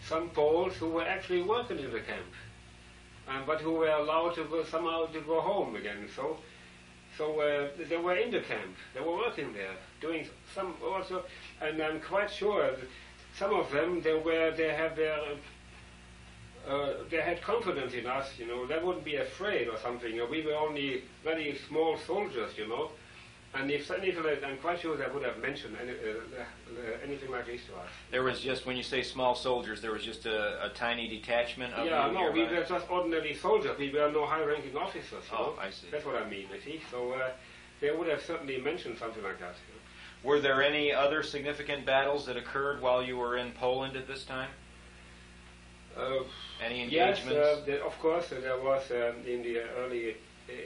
[0.07, 2.31] some Poles who were actually working in the camp,
[3.27, 6.07] um, but who were allowed to go somehow to go home again.
[6.15, 6.37] So,
[7.17, 8.75] so uh, they were in the camp.
[8.93, 11.23] They were working there, doing some also,
[11.61, 12.87] and I'm quite sure that
[13.39, 15.17] some of them they were they have their.
[16.67, 18.65] Uh, they had confidence in us, you know.
[18.65, 20.11] They wouldn't be afraid or something.
[20.11, 22.89] You know, we were only very small soldiers, you know.
[23.53, 27.45] And if anything, like- I'm quite sure they would have mentioned any, uh, anything like
[27.45, 27.89] this to us.
[28.11, 31.73] There was just, when you say small soldiers, there was just a, a tiny detachment
[31.73, 33.77] of yeah, no, we were just ordinary soldiers.
[33.77, 35.23] We were no high-ranking officers.
[35.31, 35.53] Oh, know?
[35.61, 35.87] I see.
[35.91, 36.47] That's what I mean.
[36.53, 37.29] You see, so uh,
[37.79, 39.55] they would have certainly mentioned something like that.
[39.67, 40.29] you know.
[40.29, 44.25] Were there any other significant battles that occurred while you were in Poland at this
[44.25, 44.49] time?
[45.95, 46.23] Uh,
[46.59, 47.47] Any yes, engagements?
[47.47, 50.15] uh, the, of course, uh, there was um, in the early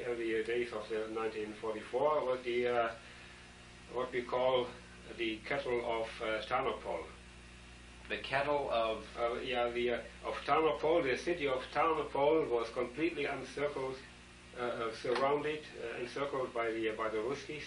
[0.07, 2.89] early days of the 1944 was the uh,
[3.93, 4.67] what we call
[5.17, 7.03] the kettle of uh, Tarnopol.
[8.09, 9.97] the kettle of Uh, yeah, the uh,
[10.29, 13.95] of Tarnopol, the city of Tarnopol was completely encircled,
[14.59, 17.65] uh, uh, surrounded, uh, encircled by the by the Ruskies,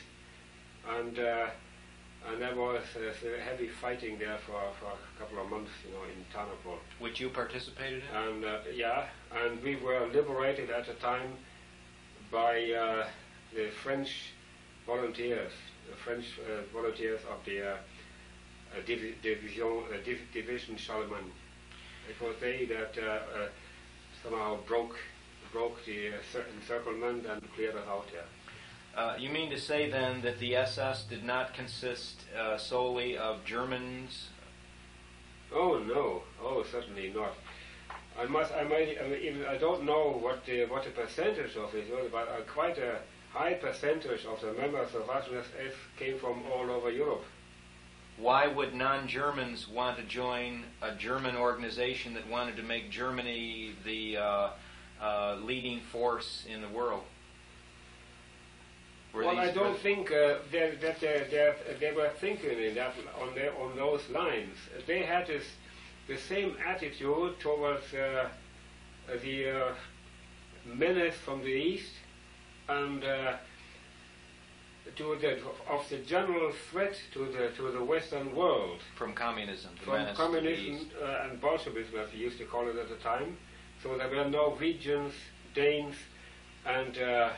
[0.98, 1.46] and uh,
[2.28, 3.00] and there was uh,
[3.44, 6.78] heavy fighting there for, for a couple of months, you know, in Tarnopol.
[6.98, 8.16] which you participated in?
[8.16, 9.06] And uh, yeah,
[9.44, 11.32] and we were liberated at the time
[12.30, 13.06] by uh,
[13.54, 14.32] the French
[14.86, 15.52] volunteers,
[15.90, 21.30] the French uh, volunteers of the uh, uh, division uh, div- division Charlemagne.
[22.08, 23.48] It was they that uh, uh,
[24.22, 24.96] somehow broke
[25.52, 28.24] broke the uh, encirclement and cleared us out there.
[28.96, 33.44] Uh, you mean to say then that the SS did not consist uh, solely of
[33.44, 34.28] Germans?
[35.54, 37.32] Oh no, oh certainly not.
[38.20, 41.56] I must, I might, I, mean, even, I don't know what the what the percentage
[41.56, 42.98] of it was, but uh, quite a
[43.32, 47.24] high percentage of the members of Waffen-SS came from all over Europe.
[48.18, 54.18] Why would non-Germans want to join a German organization that wanted to make Germany the
[54.18, 54.50] uh,
[55.00, 57.04] uh, leading force in the world?
[59.12, 62.94] Were well, I don't think uh, that, that they, they, they were thinking in that
[63.20, 64.56] on their, on those lines.
[64.86, 65.44] They had this
[66.08, 68.28] the same attitude towards uh,
[69.22, 69.74] the uh,
[70.66, 71.92] menace from the east
[72.68, 73.36] and uh,
[74.96, 75.38] to the
[75.70, 80.16] of the general threat to the to the Western world from communism, the from menace
[80.16, 83.36] to the communism uh, and Bolshevism, as we used to call it at the time.
[83.82, 85.14] So there were Norwegians,
[85.54, 85.96] Danes,
[86.66, 87.30] and uh,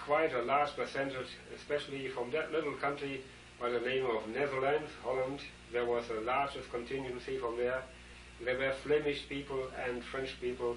[0.00, 3.22] quite a large percentage, especially from that little country
[3.60, 5.40] by the name of Netherlands, Holland.
[5.72, 7.82] There was a largest contingency from there.
[8.44, 10.76] There were Flemish people and French people,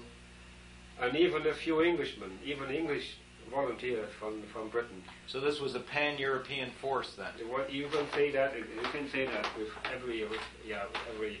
[1.00, 3.16] and even a few Englishmen, even English
[3.50, 5.02] volunteers from, from Britain.
[5.26, 7.48] So this was a pan-European force then.
[7.48, 10.24] What you can say that you can say that with every
[10.66, 11.40] yeah every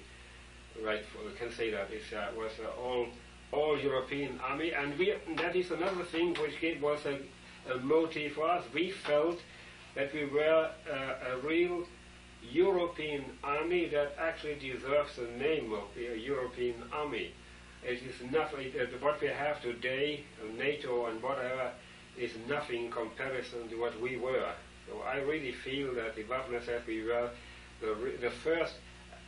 [0.84, 3.06] right you can say that it uh, was uh, all
[3.52, 7.18] all European army and we that is another thing which it was a,
[7.68, 8.64] a motive for us.
[8.74, 9.38] We felt
[9.94, 11.84] that we were uh, a real
[12.42, 17.32] European army that actually deserves the name of a European army.
[17.84, 18.72] It is nothing.
[19.00, 20.24] What we have today,
[20.56, 21.72] NATO and whatever,
[22.16, 24.52] is nothing in comparison to what we were.
[24.88, 27.30] So I really feel that the Waffen-SS we were
[27.80, 28.74] the, the first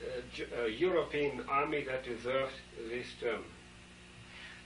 [0.03, 2.55] uh, uh, European army that deserved
[2.88, 3.44] this term.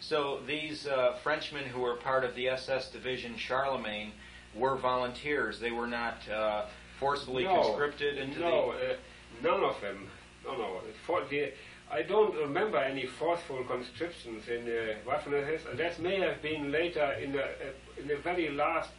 [0.06, 4.12] So these uh, Frenchmen who were part of the SS division Charlemagne
[4.54, 5.58] were volunteers.
[5.58, 6.66] They were not uh,
[7.00, 8.96] forcefully no, conscripted into no, uh,
[9.42, 10.10] none of them.
[10.44, 10.80] No, no.
[11.06, 11.52] For the,
[11.90, 17.32] I don't remember any forceful conscriptions in uh, Waffen-SS, that may have been later in
[17.32, 18.90] the uh, in the very last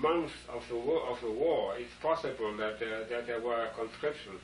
[0.00, 1.02] months of the war.
[1.10, 4.40] Of the war, it's possible that uh, that there were conscriptions,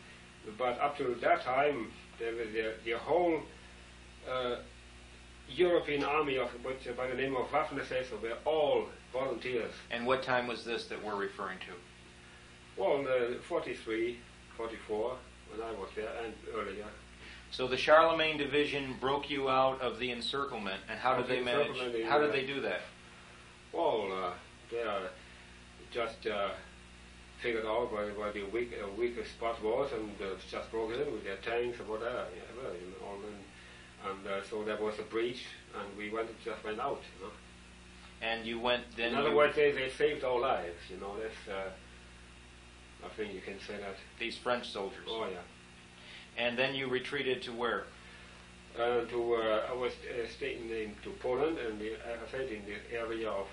[0.58, 3.40] but up to that time, there was the, the whole
[4.30, 4.56] uh,
[5.54, 9.72] European army of which uh, by the name of Waffen-SS were all volunteers.
[9.90, 12.80] And what time was this that we're referring to?
[12.80, 14.18] Well, uh, 43,
[14.56, 15.16] 44,
[15.50, 16.86] when I was there, and earlier.
[17.50, 21.42] So the Charlemagne division broke you out of the encirclement, and how did the they
[21.42, 21.92] manage?
[21.92, 22.80] they, How did uh, they do that?
[23.72, 24.32] Well, uh,
[24.70, 25.10] they are
[25.90, 26.50] just uh,
[27.42, 31.12] figured out where, where the weak, uh, weakest spot was and uh, just broke in
[31.12, 33.44] with their tanks or whatever, yeah, well, you know, and,
[34.08, 35.44] and uh, so there was a breach,
[35.78, 37.00] and we went just went out.
[37.18, 37.32] You know?
[38.20, 39.12] And you went then.
[39.12, 40.78] In other words, they, they saved our lives.
[40.90, 41.48] You know, that's.
[41.48, 41.70] Uh,
[43.04, 43.96] I think you can say that.
[44.20, 45.08] these French soldiers.
[45.08, 45.38] Oh yeah.
[46.38, 47.84] And then you retreated to where?
[48.78, 52.62] uh, to uh, I was uh, staying in to Poland and the, I said in
[52.64, 53.46] the area of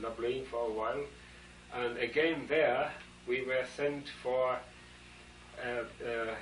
[0.00, 1.02] Lublin for a while,
[1.74, 2.90] and again there
[3.26, 4.58] we were sent for
[5.64, 6.34] uh, uh,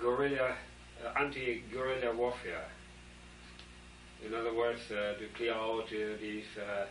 [0.00, 0.54] guerrilla
[1.18, 2.64] anti-guerrilla warfare.
[4.24, 6.86] In other words, uh, to clear out uh, these uh,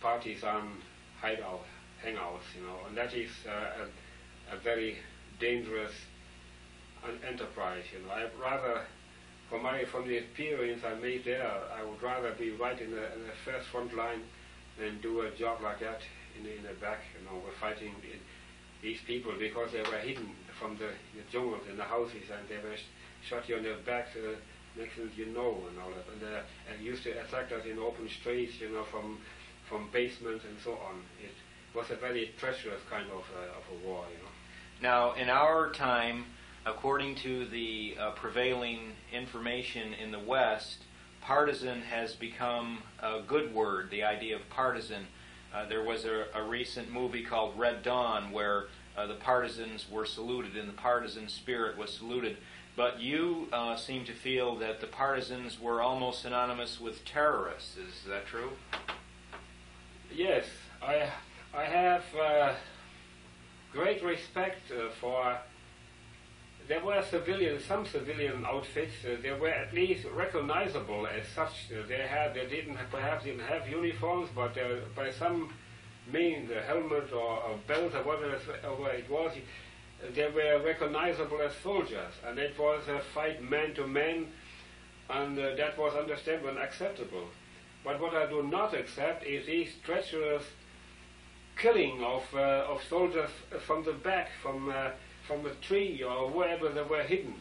[0.00, 0.78] partisan
[1.20, 1.64] hideout
[2.04, 3.84] hangouts, you know, and that is uh,
[4.52, 4.98] a, a very
[5.40, 5.92] dangerous
[7.04, 7.84] an enterprise.
[7.92, 8.82] You know, I rather,
[9.50, 13.12] from my from the experience I made there, I would rather be right in the,
[13.14, 14.22] in the first front line
[14.78, 16.00] than do a job like that
[16.38, 17.00] in the, in the back.
[17.18, 18.14] You know, we're fighting the,
[18.86, 22.56] these people because they were hidden from the, the jungles in the houses and they
[22.62, 22.76] were
[23.28, 24.08] shot you on their back.
[24.16, 24.34] Uh,
[24.76, 27.78] next thing you know, and all that, and, uh, and used to attack us in
[27.78, 29.18] open streets, you know, from
[29.68, 31.00] from basements and so on.
[31.22, 31.32] It
[31.74, 34.30] was a very treacherous kind of uh, of a war, you know.
[34.82, 36.24] Now, in our time,
[36.66, 40.84] according to the uh, prevailing information in the West,
[41.20, 45.06] partisan has become a good word, the idea of partisan.
[45.54, 48.66] Uh, there was a, a recent movie called Red Dawn where
[48.96, 52.36] uh, the partisans were saluted and the partisan spirit was saluted.
[52.74, 57.76] But you uh, seem to feel that the partisans were almost synonymous with terrorists.
[57.76, 58.50] Is that true?
[60.14, 60.46] Yes,
[60.82, 61.10] I
[61.54, 62.54] I have uh,
[63.72, 65.38] great respect uh, for.
[66.68, 68.94] There were civilian, some civilian outfits.
[69.04, 71.70] Uh, they were at least recognizable as such.
[71.72, 75.52] Uh, they had, they didn't perhaps didn't have uniforms, but uh, by some
[76.10, 78.36] means, the helmet or, or belt or whatever
[78.90, 79.32] it was,
[80.14, 84.26] they were recognizable as soldiers, and it was a fight man to man,
[85.10, 87.28] and uh, that was understandable and acceptable.
[87.84, 90.44] But what I do not accept is these treacherous
[91.56, 93.30] killing of, uh, of soldiers
[93.66, 94.90] from the back, from, uh,
[95.26, 97.34] from a tree or wherever they were hidden.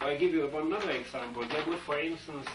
[0.00, 1.44] I'll give you another example.
[1.46, 2.46] They would, for instance,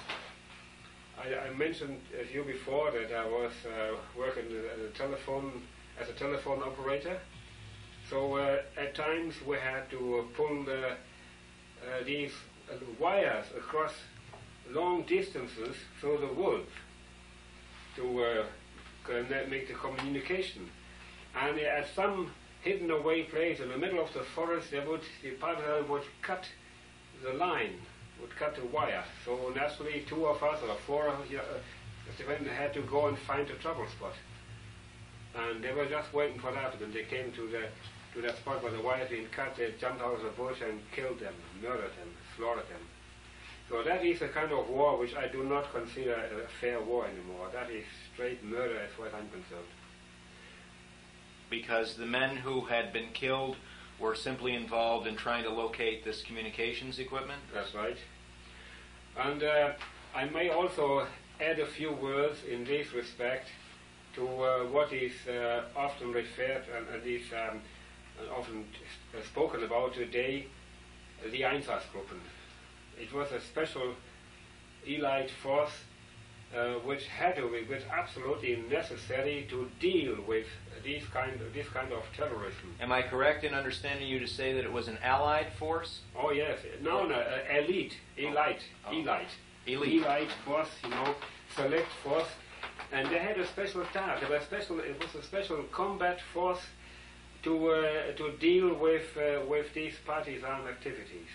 [1.19, 5.61] I, I mentioned to you before that I was uh, working as a telephone
[5.99, 7.19] as a telephone operator.
[8.11, 12.33] So uh, at times we had to pull the, uh, these
[12.69, 13.93] uh, wires across
[14.69, 16.69] long distances through the woods
[17.95, 18.43] to uh,
[19.49, 20.69] make the communication.
[21.41, 22.31] And at some
[22.61, 26.43] hidden away place in the middle of the forest, they would, the partner would cut
[27.23, 27.75] the line,
[28.19, 29.05] would cut the wire.
[29.23, 31.59] So naturally, two of us or four of us, uh,
[32.17, 34.15] depending, had to go and find a trouble spot.
[35.33, 36.77] And they were just waiting for that.
[36.77, 37.67] When they came to the
[38.13, 40.57] to that spot where the wire had been cut, they jumped out of the bush
[40.61, 42.81] and killed them, murdered them, slaughtered them.
[43.69, 47.05] So that is a kind of war which I do not consider a fair war
[47.07, 47.47] anymore.
[47.53, 49.67] That is straight murder as far as I'm concerned.
[51.49, 53.55] Because the men who had been killed
[53.99, 57.41] were simply involved in trying to locate this communications equipment?
[57.53, 57.97] That's right.
[59.17, 59.71] And uh,
[60.15, 61.07] I may also
[61.39, 63.47] add a few words in this respect
[64.15, 67.61] to uh, what is uh, often referred and, and is um,
[68.29, 68.65] often
[69.25, 70.47] spoken about today,
[71.31, 72.19] the Einsatzgruppen.
[72.99, 73.93] It was a special
[74.85, 75.71] elite force
[76.55, 80.45] uh, which had to be, was absolutely necessary to deal with
[80.83, 82.75] these kind, this kind of terrorism.
[82.81, 85.99] Am I correct in understanding you to say that it was an allied force?
[86.15, 88.91] Oh yes, no, no, uh, elite, elite, Oh.
[88.91, 89.27] elite,
[89.65, 90.03] Elite.
[90.03, 91.15] elite force, you know,
[91.55, 92.27] select force,
[92.91, 94.21] and they had a special task.
[94.21, 94.79] They were special.
[94.79, 96.59] It was a special combat force
[97.43, 101.29] to uh, to deal with uh, with these partisan activities.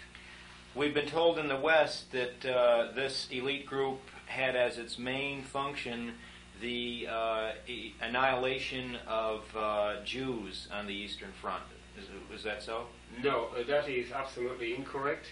[0.74, 5.42] We've been told in the West that uh, this elite group had as its main
[5.42, 6.12] function
[6.60, 11.62] the uh, e- annihilation of uh, Jews on the Eastern Front.
[11.98, 12.04] Is,
[12.38, 12.86] is that so?
[13.22, 15.26] No, that is absolutely incorrect.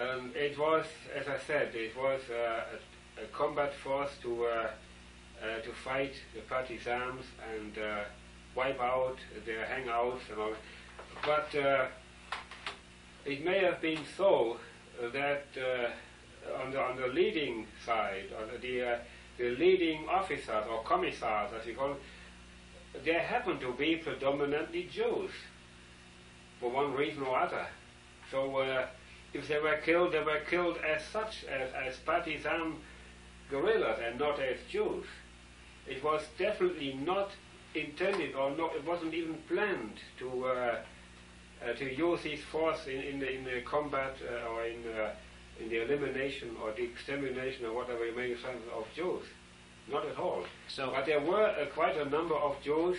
[0.00, 0.84] Um, it was,
[1.14, 2.64] as I said, it was uh,
[3.20, 4.70] a, a combat force to uh,
[5.40, 7.24] uh, to fight the partisans
[7.54, 8.00] and uh,
[8.58, 10.56] wipe out their hangouts and all.
[11.24, 11.86] But uh,
[13.24, 14.56] it may have been so
[15.00, 18.98] uh, that uh, on the on the leading side, on the uh,
[19.38, 21.98] the leading officers or commissars, as you call them,
[23.04, 25.30] there happened to be predominantly Jews
[26.58, 27.66] for one reason or other.
[28.32, 28.86] So uh,
[29.32, 32.76] if they were killed, they were killed as such, as, as partisan
[33.50, 35.06] guerrillas and not as Jews.
[35.86, 37.30] It was definitely not
[37.74, 40.78] intended or not, it wasn't even planned to uh,
[41.64, 45.10] uh, to use his force in, in, the, in the combat uh, or in, uh,
[45.60, 49.24] in the elimination or the extermination or whatever you may say of Jews.
[49.90, 50.44] Not at all.
[50.68, 52.98] So, But there were uh, quite a number of Jews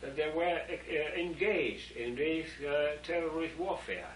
[0.00, 4.10] that they were uh, engaged in this uh, terrorist warfare.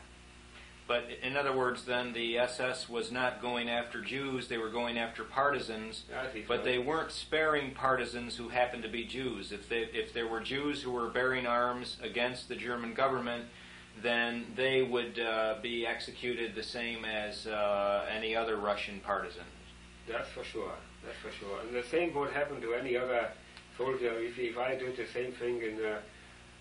[0.88, 4.98] But in other words, then the SS was not going after Jews; they were going
[4.98, 6.04] after partisans.
[6.46, 9.52] But they weren't sparing partisans who happened to be Jews.
[9.52, 13.46] If they, if there were Jews who were bearing arms against the German government,
[14.02, 19.44] then they would uh, be executed the same as uh, any other Russian partisan.
[20.06, 20.72] That's for sure.
[21.04, 21.60] That's for sure.
[21.60, 23.30] And the same would happen to any other
[23.76, 24.18] soldier.
[24.18, 25.98] If, if I did the same thing in, uh,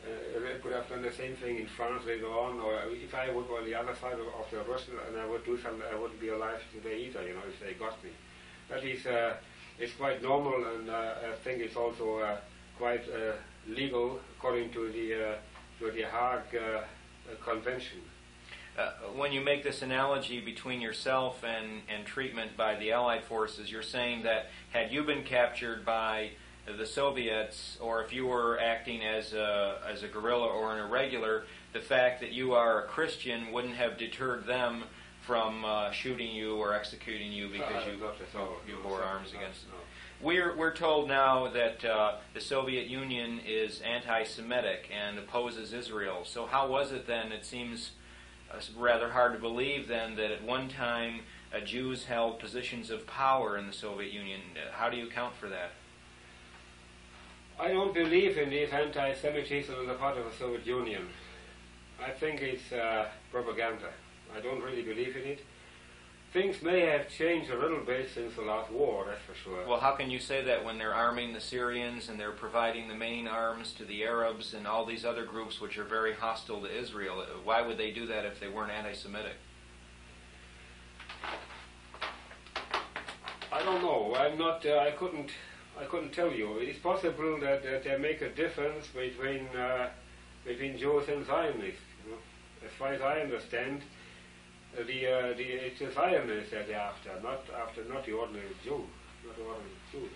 [0.05, 3.31] uh, I could have done the same thing in France later on, or if I
[3.31, 5.81] would go on the other side of, of the Russian and I would do something,
[5.91, 7.27] I wouldn't be alive today either.
[7.27, 8.11] You know, if they got me.
[8.69, 9.35] That is, uh,
[9.79, 12.37] it's quite normal, and uh, I think it's also uh,
[12.77, 13.33] quite uh,
[13.67, 15.35] legal according to the uh,
[15.79, 16.81] to the Hague uh,
[17.43, 17.99] Convention.
[19.15, 23.81] When you make this analogy between yourself and, and treatment by the Allied forces, you're
[23.81, 26.31] saying that had you been captured by
[26.65, 31.43] the Soviets, or if you were acting as a, as a guerrilla or an irregular,
[31.73, 34.85] the fact that you are a Christian wouldn't have deterred them
[35.25, 38.57] from uh, shooting you or executing you because you, not at all.
[38.67, 39.75] you bore arms against them.
[40.21, 46.21] We're, we're told now that uh, the Soviet Union is anti Semitic and opposes Israel.
[46.23, 47.31] So, how was it then?
[47.31, 47.91] It seems
[48.51, 51.21] uh, rather hard to believe then that at one time
[51.53, 54.41] uh, Jews held positions of power in the Soviet Union.
[54.55, 55.71] Uh, How do you account for that?
[57.57, 61.07] I don't believe in this anti-Semitism on the part of the Soviet Union.
[62.03, 63.91] I think it's uh, propaganda.
[64.35, 65.39] I don't really believe in it.
[66.33, 69.65] Things may have changed a little bit since the last war, that's for sure.
[69.65, 72.93] Well, how can you say that when they're arming the Syrians and they're providing the
[72.93, 76.77] main arms to the Arabs and all these other groups which are very hostile to
[76.77, 77.23] Israel?
[77.45, 79.37] Why would they do that if they weren't anti Semitic?
[83.49, 84.13] I don't know.
[84.15, 84.65] I'm not.
[84.65, 85.29] Uh, I couldn't
[85.79, 86.57] I couldn't tell you.
[86.59, 89.89] It's possible that, that they make a difference between uh,
[90.45, 91.81] between Jews and Zionists.
[92.05, 92.17] You know?
[92.65, 93.81] As far as I understand,
[94.77, 98.83] the, uh, the it's the Zionists that they're after, not after not the ordinary Jew,
[99.25, 100.09] not the ordinary Jew.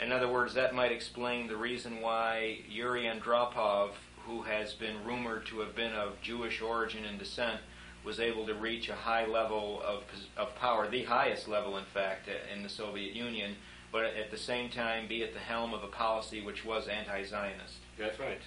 [0.00, 3.90] In other words, that might explain the reason why Yuri Andropov,
[4.26, 7.60] who has been rumored to have been of Jewish origin and descent,
[8.04, 10.04] was able to reach a high level of,
[10.36, 13.56] of power, the highest level, in fact, in the Soviet Union,
[13.92, 17.22] but at the same time be at the helm of a policy which was anti
[17.24, 17.74] Zionist.
[17.98, 18.40] That's right.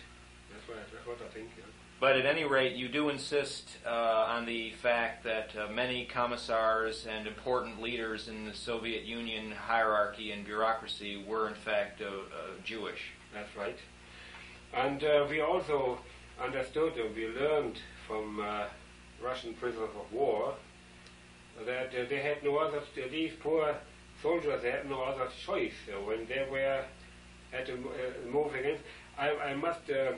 [0.51, 0.85] That's right.
[0.93, 1.49] That's what I think.
[1.57, 1.65] Yeah.
[1.99, 7.05] But at any rate, you do insist uh, on the fact that uh, many commissars
[7.05, 12.07] and important leaders in the Soviet Union hierarchy and bureaucracy were, in fact, uh,
[12.63, 13.11] Jewish.
[13.31, 13.77] That's right.
[14.73, 15.99] And uh, we also
[16.41, 17.77] understood and we learned
[18.07, 18.63] from uh,
[19.23, 20.55] Russian prisoners of war
[21.65, 22.81] that uh, they had no other,
[23.11, 23.75] these poor
[24.21, 25.73] soldiers they had no other choice
[26.05, 26.83] when they were
[27.51, 28.83] had to uh, move against.
[29.17, 30.13] I, I must uh,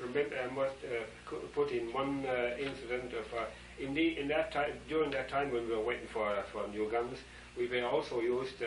[0.00, 3.44] remember, I must uh, put in one uh, incident of uh,
[3.78, 6.66] in, the, in that time during that time when we were waiting for uh, for
[6.68, 7.18] new guns,
[7.56, 8.62] we were also used.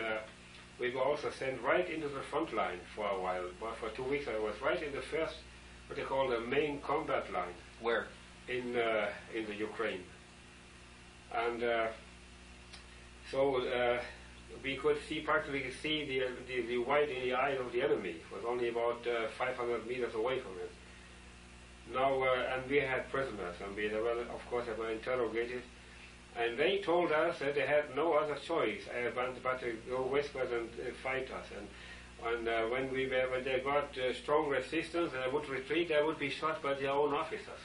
[0.80, 3.44] we were also sent right into the front line for a while.
[3.60, 5.36] Well, for two weeks, I was right in the first,
[5.86, 7.54] what they call the main combat line.
[7.80, 8.06] Where?
[8.48, 8.76] In
[9.34, 10.02] in the Ukraine.
[11.34, 11.62] And
[13.30, 13.60] so
[14.62, 18.10] we could see practically see the, the, the white in the eye of the enemy.
[18.10, 20.70] It was only about uh, 500 meters away from it.
[21.92, 25.62] Now, uh, and we had prisoners, and we, were, of course, they were interrogated,
[26.36, 30.02] and they told us that they had no other choice uh, but, but to go
[30.02, 31.46] westward and uh, fight us.
[31.56, 31.68] And,
[32.34, 35.88] and uh, when we were, when they got uh, strong resistance and they would retreat,
[35.88, 37.60] they would be shot by their own officers.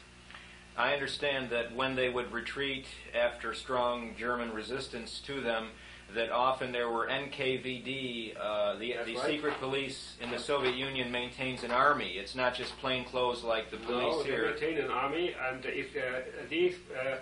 [0.75, 2.85] I understand that when they would retreat
[3.15, 5.69] after strong German resistance to them,
[6.13, 9.25] that often there were NKVD, uh, the, the right.
[9.25, 12.11] secret police in the Soviet Union maintains an army.
[12.11, 14.53] It's not just plain clothes like the police no, here.
[14.53, 17.17] they maintain an army, and if uh, these uh,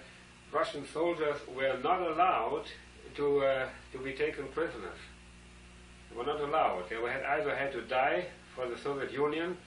[0.51, 2.65] Russian soldiers were not allowed
[3.15, 4.99] to uh, to be taken prisoners,
[6.11, 6.88] they were not allowed.
[6.89, 8.25] They had either had to die
[8.55, 9.57] for the Soviet Union,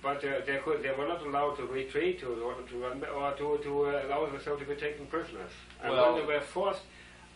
[0.00, 3.58] but uh, they could they were not allowed to retreat to, or to, or to,
[3.64, 5.50] to uh, allow themselves to be taken prisoners.
[5.82, 6.82] And well, when they were forced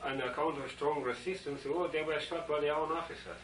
[0.04, 3.38] on account of strong resistance, oh, they were shot by their own officers.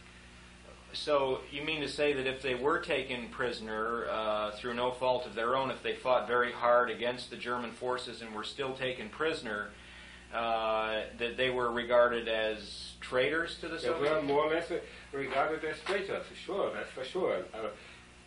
[0.93, 5.27] So you mean to say that if they were taken prisoner uh, through no fault
[5.27, 8.73] of their own, if they fought very hard against the German forces and were still
[8.73, 9.69] taken prisoner,
[10.33, 14.15] uh, that they were regarded as traitors to the they Soviet?
[14.15, 14.71] were more or less
[15.13, 16.25] regarded as traitors.
[16.45, 17.43] Sure, that's for sure.
[17.55, 17.69] Uh,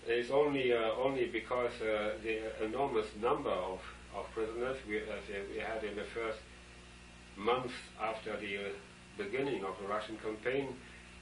[0.08, 3.80] it's only uh, only because uh, the enormous number of,
[4.16, 5.02] of prisoners we,
[5.54, 6.40] we had in the first
[7.42, 7.72] month
[8.02, 8.70] after the uh,
[9.18, 10.68] beginning of the Russian campaign,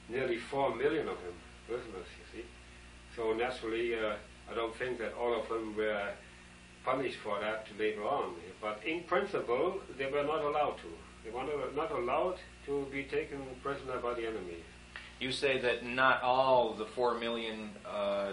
[0.08, 1.34] nearly four million of them
[1.66, 2.44] prisoners, you see.
[3.16, 4.14] So naturally, uh,
[4.50, 6.10] I don't think that all of them were
[6.84, 8.34] punished for that later on.
[8.60, 10.90] But in principle, they were not allowed to.
[11.24, 11.44] They were
[11.76, 14.64] not allowed to be taken prisoner by the enemy.
[15.18, 18.32] You say that not all the four million uh,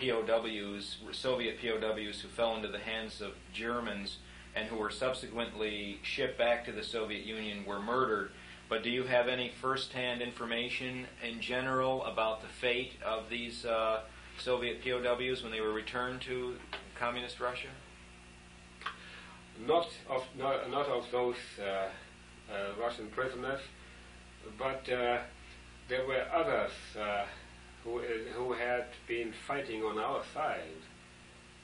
[0.00, 4.18] POWs, Soviet POWs who fell into the hands of Germans
[4.58, 8.30] and who were subsequently shipped back to the Soviet Union were murdered.
[8.68, 14.00] But do you have any first-hand information in general about the fate of these uh,
[14.38, 16.56] Soviet POWs when they were returned to
[16.98, 17.68] communist Russia?
[19.66, 21.88] Not of not, not of those uh, uh,
[22.80, 23.60] Russian prisoners,
[24.58, 25.18] but uh,
[25.88, 27.24] there were others uh,
[27.84, 28.00] who
[28.34, 30.82] who had been fighting on our side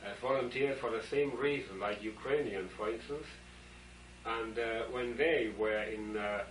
[0.05, 3.27] uh, volunteered for the same reason, like Ukrainians, for instance.
[4.27, 6.45] And uh, when they were in uh,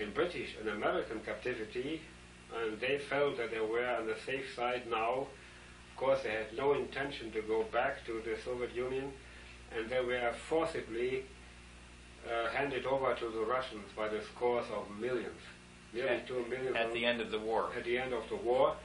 [0.00, 2.00] in British and American captivity,
[2.56, 5.26] and they felt that they were on the safe side now,
[5.90, 9.12] of course they had no intention to go back to the Soviet Union,
[9.76, 11.24] and they were forcibly
[12.26, 15.42] uh, handed over to the Russians by the scores of millions,
[15.92, 16.76] nearly at, two million.
[16.76, 17.70] At the end of the war.
[17.76, 18.76] At the end of the war,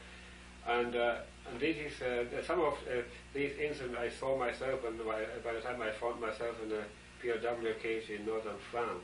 [0.68, 1.16] and uh,
[1.49, 3.01] and this is uh, some of uh,
[3.36, 6.83] these incidents I saw myself, and by, by, the time I found myself in a
[7.21, 9.03] POW case in northern France,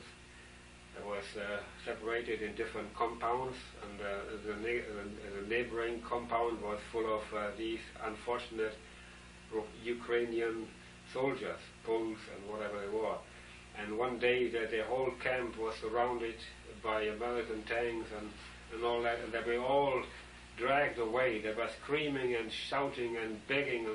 [0.96, 4.04] I was uh, separated in different compounds, and uh,
[4.46, 8.74] the, the, neighboring compound was full of uh, these unfortunate
[9.84, 10.66] Ukrainian
[11.12, 13.16] soldiers, Poles and whatever they were.
[13.78, 16.36] And one day the, the whole camp was surrounded
[16.82, 18.28] by American tanks and,
[18.72, 20.02] and all that, and they were all
[20.56, 21.40] dragged away.
[21.40, 23.86] They were screaming and shouting and begging,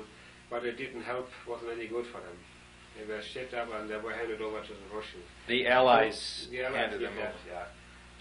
[0.50, 2.36] but it didn't help, wasn't any good for them.
[2.98, 5.24] They were shipped up and they were handed over to the Russians.
[5.46, 7.32] The Allies, so, the Allies handed them over.
[7.48, 7.64] Yeah.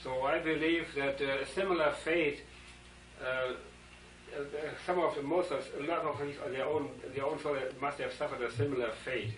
[0.03, 2.41] So I believe that uh, a similar fate
[3.23, 3.53] uh,
[4.35, 4.43] uh,
[4.85, 7.81] some of the most of a lot of these on their own their own of
[7.81, 9.33] must have suffered a similar fate.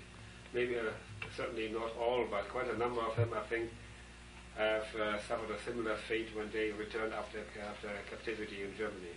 [0.53, 0.91] Maybe uh,
[1.37, 3.69] certainly not all, but quite a number of them, I think,
[4.57, 9.15] have uh, suffered a similar fate when they returned after after captivity in Germany.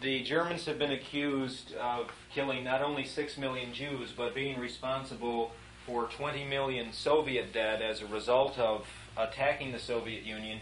[0.00, 5.52] The Germans have been accused of killing not only six million Jews, but being responsible
[5.86, 8.86] for 20 million Soviet dead as a result of
[9.16, 10.60] attacking the Soviet Union.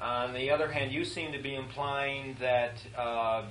[0.00, 3.42] On the other hand, you seem to be implying that uh,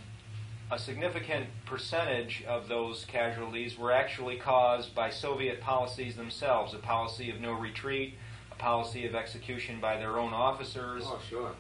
[0.71, 7.29] a significant percentage of those casualties were actually caused by Soviet policies themselves a policy
[7.29, 8.15] of no retreat,
[8.51, 11.03] a policy of execution by their own officers.
[11.05, 11.51] Oh, sure,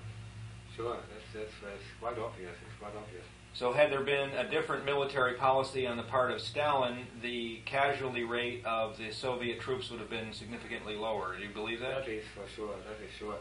[0.75, 0.95] sure.
[0.95, 2.55] That's, that's, that's quite obvious.
[2.65, 3.25] It's quite obvious.
[3.57, 8.23] So, had there been a different military policy on the part of Stalin, the casualty
[8.23, 11.35] rate of the Soviet troops would have been significantly lower.
[11.35, 12.05] Do you believe that?
[12.05, 12.75] That is for sure.
[12.87, 13.33] That is sure.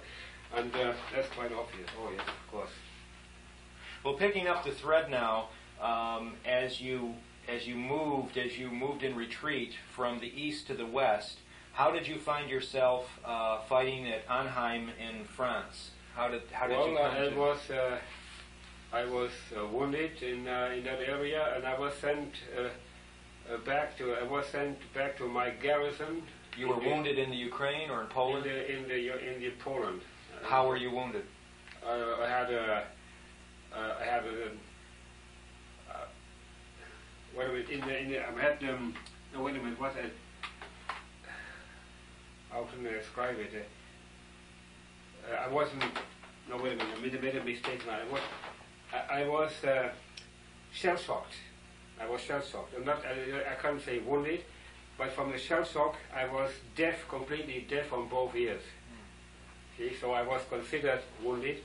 [0.57, 1.91] And uh, that's quite obvious.
[2.01, 2.71] Oh, yes, of course.
[4.05, 5.51] Well, picking up the thread now,
[5.83, 7.13] um, as you
[7.47, 11.41] as you moved, as you moved in retreat from the east to the west,
[11.75, 15.91] how did you find yourself uh, fighting at Arnhem in France?
[16.15, 17.37] How did how did well, you come I to?
[17.37, 17.99] was uh,
[18.93, 22.63] I was uh, wounded in uh, in that area, and I was sent uh,
[23.53, 26.23] uh, back to I was sent back to my garrison.
[26.57, 28.45] you were in the- wounded in the Ukraine or in in Poland.
[28.45, 28.99] the in the
[29.35, 30.01] in the Poland.
[30.03, 31.25] Uh, How were you wounded?
[31.85, 32.65] Uh, I had a,
[33.77, 34.51] uh, I had a,
[35.91, 36.07] uh,
[37.37, 38.95] wait a in the, in the, I had, um,
[39.33, 40.03] no, wait a minute, what, uh,
[42.51, 43.53] how can I describe it?
[43.55, 45.85] Uh, uh, I wasn't,
[46.49, 47.99] no, wait a minute, I made, made a mistake now.
[48.01, 48.21] I was,
[48.93, 49.91] I, I was uh,
[50.73, 51.35] shell shocked.
[52.01, 52.75] I was shell shocked.
[52.77, 54.43] I'm not, I, I can't say wounded,
[54.99, 58.63] but from the shell shock, I was deaf, completely deaf on both ears.
[59.79, 61.59] See, so I was considered wounded,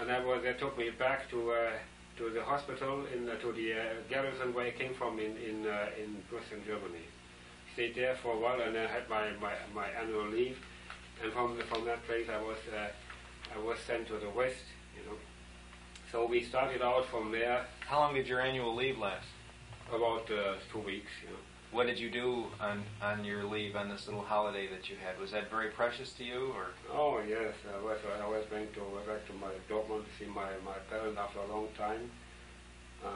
[0.00, 1.70] and I was, they took me back to uh,
[2.18, 3.78] to the hospital in uh, to the uh,
[4.10, 7.04] garrison where I came from in in uh, in Western Germany.
[7.72, 10.58] Stayed there for a while, and I had my, my, my annual leave,
[11.22, 12.88] and from the, from that place I was uh,
[13.54, 14.64] I was sent to the west,
[14.96, 15.16] you know.
[16.16, 19.26] So we started out from there How long did your annual leave last?
[19.94, 21.36] about uh, two weeks, you know.
[21.72, 25.20] What did you do on, on your leave on this little holiday that you had?
[25.20, 28.80] Was that very precious to you, or Oh yes, I was I was going to
[29.06, 32.10] back to my Dortmund to see my, my parents after a long time.
[33.04, 33.10] Uh,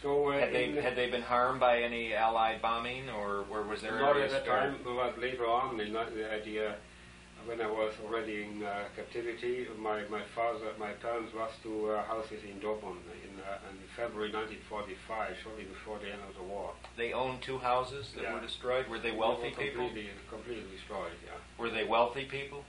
[0.00, 3.82] so uh, had they had they been harmed by any Allied bombing, or where was
[3.82, 6.76] there not at that time, but later on, in the the idea
[7.46, 12.02] when I was already in uh, captivity, my, my father, my parents was to uh,
[12.04, 16.72] houses in Dortmund in, uh, in February 1945, shortly before the end of the war.
[16.96, 18.34] They owned two houses that Yeah.
[18.34, 18.88] were destroyed.
[18.88, 19.84] Were they wealthy They were people?
[19.86, 21.32] completely, Completely destroyed, yeah.
[21.58, 22.64] Were they wealthy people?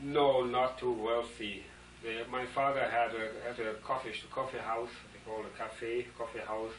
[0.00, 1.64] No, not too wealthy.
[2.02, 4.90] They, my father had a had a coffee coffee house.
[5.12, 6.74] They call it a cafe, coffee house,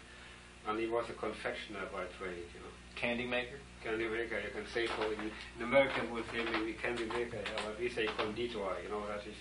[0.68, 2.46] and he was a confectioner by trade.
[2.54, 3.58] You know, Candy maker?
[3.88, 4.40] Candy maker.
[4.40, 5.04] You can say so.
[5.12, 8.84] In, in American would say maybe candy maker, yeah, but we say Konditor.
[8.84, 9.36] You know, that is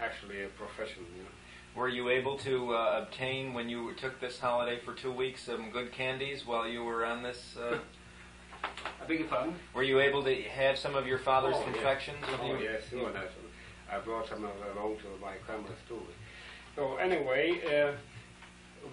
[0.00, 1.04] actually a profession.
[1.16, 1.28] You know.
[1.74, 5.70] Were you able to uh, obtain when you took this holiday for two weeks some
[5.70, 7.56] good candies while you were on this?
[7.56, 7.78] Uh,
[8.62, 9.54] I beg your pardon?
[9.74, 11.74] were you able to have some of your father's Oh, yes.
[11.74, 12.58] confections with Oh you?
[12.62, 13.10] yes, sure.
[13.90, 16.00] I brought some along to my cameras too.
[16.76, 17.92] So anyway, uh,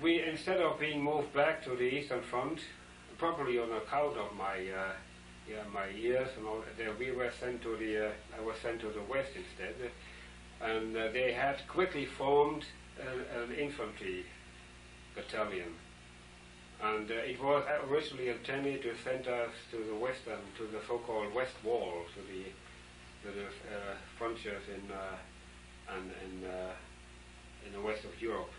[0.02, 2.60] we instead of being moved back to the Eastern Front,
[3.20, 4.94] probably on account of my uh,
[5.48, 8.80] yeah my years and all, that, we were sent to the uh, I was sent
[8.82, 9.76] to the West instead,
[10.62, 12.64] and uh, they had quickly formed
[13.00, 14.26] an, an infantry
[15.16, 15.74] battalion.
[16.82, 21.34] And uh, it was originally intended to send us to the western, to the so-called
[21.36, 22.44] West Wall, to the
[23.22, 26.50] to the uh, frontiers in uh, and in
[27.68, 28.54] in the west of Europe,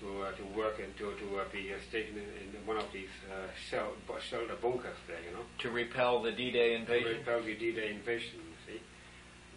[0.00, 2.84] to uh, to work and to to uh, be uh, stationed in, in one of
[2.92, 7.08] these uh, shell, shelter bunkers there, you know To repel the D-Day invasion?
[7.12, 8.40] to repel the D-Day invasion.
[8.50, 8.80] You see,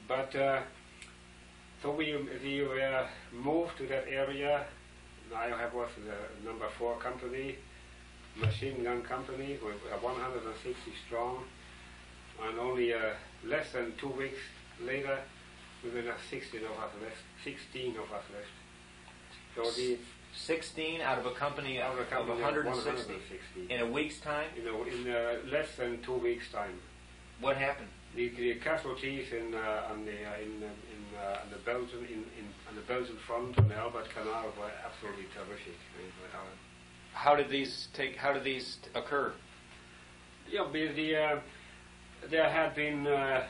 [0.08, 0.62] but uh,
[1.82, 4.66] so we we were moved to that area.
[5.36, 7.58] I have was the number four company,
[8.36, 10.76] machine gun company, with uh, 160
[11.06, 11.44] strong,
[12.44, 13.00] and only uh,
[13.46, 14.40] less than two weeks
[14.82, 15.20] later,
[15.84, 17.22] we were 16 of us left.
[17.44, 18.56] 16 of us left.
[19.56, 19.98] So the
[20.36, 23.74] 16 out of a company out of, a company of of 160 160.
[23.74, 24.48] in a week's time.
[24.56, 26.80] You know, in uh, less than two weeks' time.
[27.42, 27.90] What happened?
[28.16, 32.00] The, the casualties in uh, on the uh, in um, in, uh, on the Belgian
[32.06, 35.76] in, in on the Belgian front on the Albert Canal were absolutely terrific.
[36.34, 36.38] Uh,
[37.14, 38.16] How did these take?
[38.16, 39.34] How did these t- occur?
[40.52, 41.40] yeah, the, the uh,
[42.30, 43.44] there had been uh,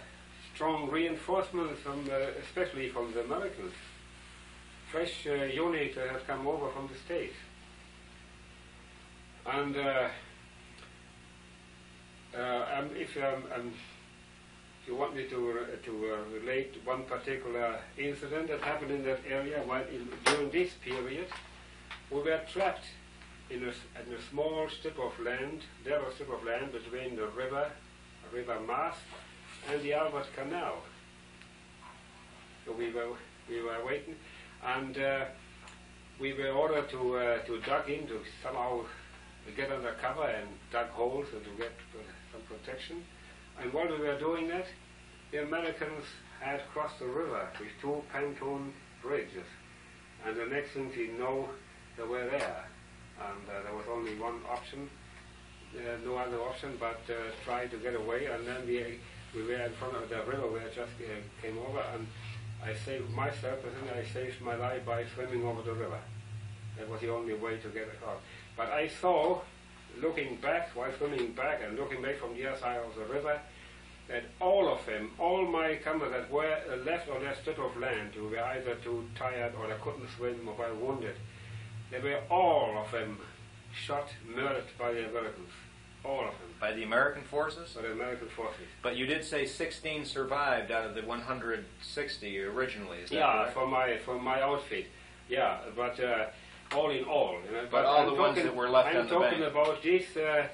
[0.53, 3.73] strong reinforcements from uh, especially from the Americans.
[4.91, 7.35] Fresh uh, unit that had come over from the States.
[9.45, 10.09] And uh,
[12.37, 13.73] uh, um, if, um, um,
[14.87, 19.19] you want me to, uh, to uh, relate one particular incident that happened in that
[19.29, 19.61] area
[19.91, 21.27] in, during this period,
[22.11, 22.85] we were trapped
[23.49, 27.71] in a, in a small strip of land, narrow strip of land between the river,
[28.33, 28.95] River Maas,
[29.71, 30.77] and the Albert Canal.
[32.65, 33.15] So we were
[33.49, 34.15] we were waiting,
[34.65, 35.25] and uh,
[36.19, 38.81] we were ordered to uh, to dug in to somehow
[39.55, 41.71] get under cover and dug holes and to get
[42.31, 43.03] some protection.
[43.61, 44.65] And while we were doing that,
[45.31, 46.03] the Americans
[46.39, 49.47] had crossed the river with two pontoon bridges,
[50.25, 51.49] and the next thing you know,
[51.97, 52.65] they were there,
[53.19, 54.89] and uh, there was only one option,
[55.75, 58.25] uh, no other option but uh, try to get away.
[58.25, 58.99] And then we
[59.35, 60.47] we were in front of the river.
[60.47, 62.07] where had just uh, came over, and
[62.63, 65.99] I saved myself, and then I saved my life by swimming over the river.
[66.77, 68.19] That was the only way to get across.
[68.55, 69.41] But I saw,
[70.01, 73.39] looking back, while swimming back and looking back from the other side of the river,
[74.07, 78.13] that all of them, all my comrades that were left on that strip of land,
[78.13, 81.15] who were either too tired or they couldn't swim or were wounded,
[81.91, 83.19] they were all of them
[83.71, 85.51] shot, murdered by the Americans.
[86.05, 87.73] All of them, By the American forces?
[87.73, 88.61] by the American forces.
[88.81, 93.53] But you did say 16 survived out of the 160 originally, is that Yeah, correct?
[93.53, 94.87] for my for my outfit.
[95.27, 96.27] Yeah, but uh,
[96.73, 98.97] all in all, you know, But all I'm the ones talking- that were left I'm
[98.97, 100.47] on the talking about this uh,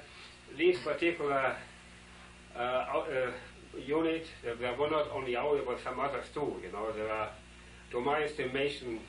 [0.56, 1.54] this particular
[2.56, 3.30] uh, uh,
[3.86, 4.26] unit.
[4.42, 6.60] There there were not only ours, but some others too.
[6.62, 7.30] You know, there are,
[7.92, 9.00] to my estimation,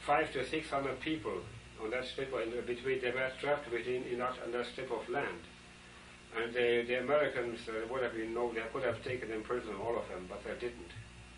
[0.00, 1.40] five to six hundred people
[1.82, 3.00] on that strip in between.
[3.00, 5.40] They were trapped within in that, on that strip of land.
[6.36, 9.76] And the, the Americans uh, would have been, no, they could have taken them prisoner,
[9.76, 10.92] all of them, but they didn't.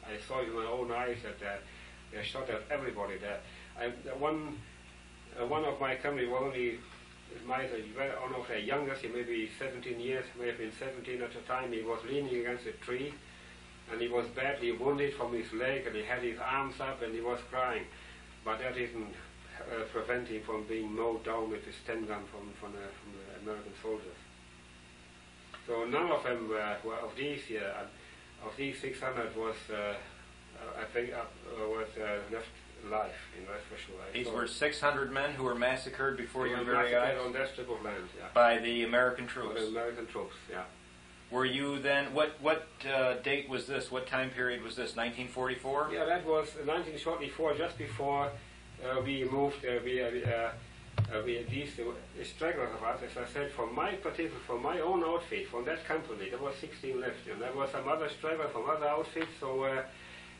[0.07, 1.57] I saw with my own eyes that uh,
[2.13, 3.41] they shot at everybody there.
[3.79, 3.89] I,
[4.19, 4.59] one,
[5.41, 6.79] uh, one of my company was only,
[7.45, 11.33] my, one of the youngest, he may be 17 years, may have been 17 at
[11.33, 13.13] the time, he was leaning against a tree,
[13.91, 17.13] and he was badly wounded from his leg, and he had his arms up, and
[17.13, 17.85] he was crying.
[18.45, 19.15] But that didn't
[19.59, 23.13] uh, prevent him from being mowed down with his 10 gun from, from, the, from
[23.19, 24.24] the American soldiers.
[25.67, 27.73] So none of them were, were of these here.
[27.77, 32.49] Uh, of these 600 was, uh, uh, I think, uh, uh, was uh, left
[32.87, 33.11] alive.
[33.35, 34.01] You know, that's for sure.
[34.07, 37.33] I These were 600 men who were massacred before your were very eyes massacred on
[37.33, 38.05] that strip of land.
[38.19, 39.61] Yeah, by the American By troops.
[39.61, 40.35] the American troops.
[40.51, 40.63] Yeah.
[41.31, 43.91] Were you then, what, what uh, date was this?
[43.91, 44.95] What time period was this?
[44.95, 45.91] 1944?
[45.93, 48.31] Yeah, that was 1944, just before
[48.85, 49.65] uh, we moved.
[49.65, 50.01] Uh, we,
[51.13, 54.81] uh, we, these uh, stragglers of us, as I said, from my particular, from my
[54.81, 58.51] own outfit, from that company, there was 16 left, and there was some other stragglers
[58.53, 59.31] from other outfits.
[59.41, 59.83] So, uh,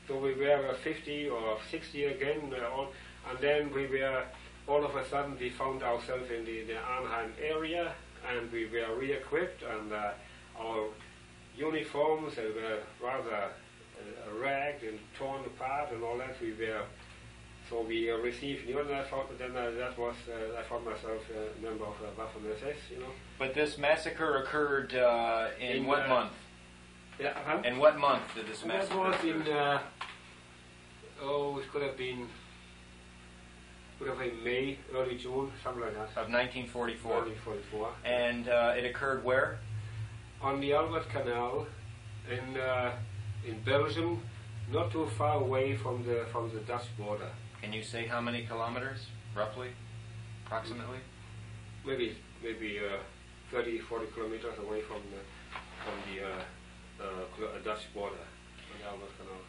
[0.09, 2.89] so we were uh, 50 or 60 again, uh, all,
[3.31, 4.25] and then we were
[4.67, 7.93] all of a sudden we found ourselves in the, the Arnhem area,
[8.29, 10.13] and we were re-equipped, and uh,
[10.59, 10.89] our
[11.57, 16.37] uniforms were rather uh, ragged and torn apart and all that.
[16.41, 16.83] We were
[17.69, 20.85] so we uh, received news, and I thought then uh, that was uh, I found
[20.85, 23.13] myself a member of uh, Waffen SS, you know.
[23.39, 26.33] But this massacre occurred uh, in, In, what uh, month?
[27.19, 27.63] Yeah, huh?
[27.65, 29.81] In what month did this And that massacre was in uh,
[31.23, 32.29] oh, it could have been
[33.99, 36.09] could have been May, early June, something like that.
[36.21, 37.13] of 1944.
[37.13, 37.89] 1944.
[38.05, 39.61] And uh, it occurred where?
[40.45, 41.67] on the Albert Canal
[42.31, 42.93] in uh,
[43.47, 44.23] in Belgium,
[44.71, 47.31] not too far away from the from the Dutch border.
[47.65, 49.69] Can you say how many kilometers, roughly,
[50.45, 50.99] approximately?
[51.87, 52.99] Maybe maybe uh,
[53.51, 55.23] 30, 40 kilometers away from the
[55.83, 59.41] from the uh, uh, Dutch border on the Albert Canal.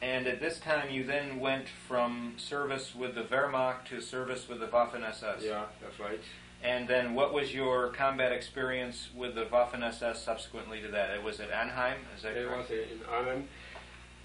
[0.00, 4.60] And at this time, you then went from service with the Wehrmacht to service with
[4.60, 5.42] the Waffen SS.
[5.44, 6.20] Yeah, that's right.
[6.64, 11.10] And then, what was your combat experience with the Waffen SS subsequently to that?
[11.10, 12.70] It was at Arnhem, is that It correct?
[12.70, 13.48] was in Arnhem.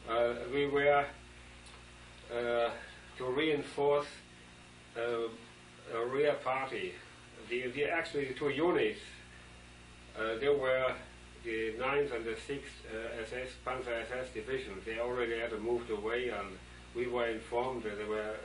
[0.09, 1.05] Uh, we were
[2.33, 2.69] uh,
[3.17, 4.07] to reinforce
[4.97, 6.93] uh, a rear party.
[7.49, 8.99] The, the actually the two units.
[10.17, 10.93] Uh, they were
[11.43, 14.83] the 9th and the 6th uh, SS Panzer SS divisions.
[14.85, 16.57] They already had moved away, and
[16.95, 18.35] we were informed that they were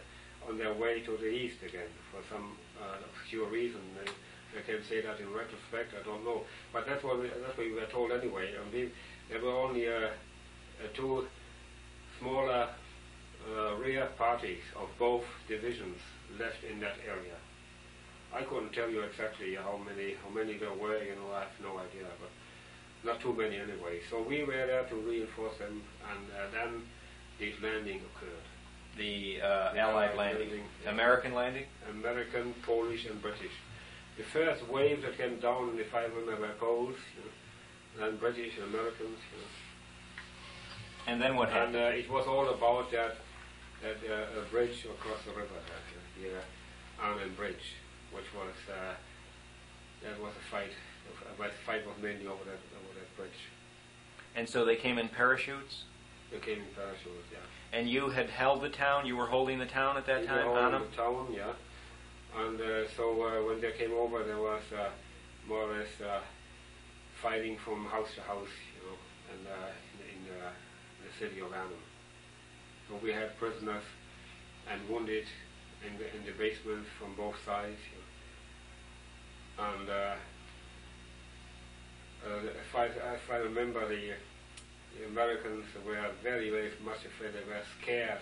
[0.48, 3.80] on their way to the east again for some uh, obscure reason.
[4.04, 4.10] I,
[4.58, 6.42] I can say that in retrospect, I don't know.
[6.72, 8.50] But that's what we, that's what we were told anyway.
[8.54, 8.90] And we,
[9.30, 11.26] there were only uh, uh, two
[12.20, 12.68] smaller
[13.50, 15.98] uh, rear parties of both divisions
[16.38, 17.36] left in that area.
[18.34, 21.02] I couldn't tell you exactly how many how many there were.
[21.02, 22.30] You know, I have no idea, but
[23.04, 24.00] not too many anyway.
[24.10, 26.82] So we were there to reinforce them, and uh, then
[27.38, 28.46] this landing occurred.
[28.96, 30.48] the uh, Allied landing.
[30.48, 30.64] landing.
[30.86, 31.64] American landing?
[31.90, 33.56] American, Polish, and British.
[34.18, 37.22] The first wave that came down, if I remember, were Poles, you
[38.00, 39.18] know, and British and Americans.
[39.30, 39.50] You know.
[41.08, 41.76] And then what And happened?
[41.76, 43.16] uh, it was all about that
[43.82, 45.58] that uh, a bridge across the river,
[46.20, 47.74] the uh, Arnhem Bridge,
[48.12, 48.94] which was uh,
[50.02, 50.70] that was a fight.
[51.38, 53.40] The fight was mainly over that over that bridge.
[54.34, 55.84] And so they came in parachutes?
[56.30, 57.38] They came in parachutes, yeah.
[57.78, 59.04] And you had held the town?
[59.04, 60.78] You were holding the town at that We time, were Anna?
[60.78, 61.52] the town, yeah.
[62.38, 64.88] And uh, so uh, when they came over, there was uh,
[65.46, 66.20] more or less uh,
[67.20, 68.96] fighting from house to house, you know,
[69.32, 69.70] and uh,
[70.00, 70.50] in, in uh,
[71.04, 71.76] the city of Arnhem.
[73.02, 73.84] We had prisoners
[74.70, 75.24] and wounded
[75.86, 79.72] in the in the basement from both sides, you know.
[79.72, 80.14] and uh,
[82.26, 84.12] uh, if I if I remember the,
[84.98, 87.32] the Americans were very very much afraid.
[87.34, 88.20] They were scared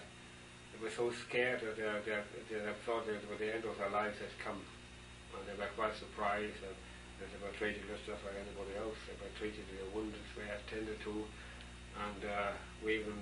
[0.73, 4.19] they were so scared that they, they, they thought that the end of their lives
[4.19, 4.61] had come.
[5.37, 6.77] And they were quite surprised that,
[7.21, 8.97] they were treated just like anybody else.
[9.05, 11.29] They were treated, their wounded were attended to,
[12.01, 13.13] and uh, we even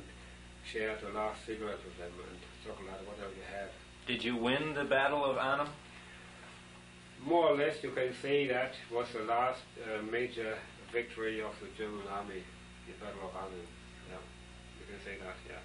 [0.72, 3.70] shared the last cigarette with them and chocolate, whatever you have.
[4.06, 5.68] Did you win the Battle of Arnhem?
[7.24, 10.56] More or less, you can say that was the last uh, major
[10.92, 12.42] victory of the German army,
[12.86, 13.66] the Battle of Arnhem.
[14.10, 14.16] Yeah,
[14.80, 15.58] you can say that, yeah.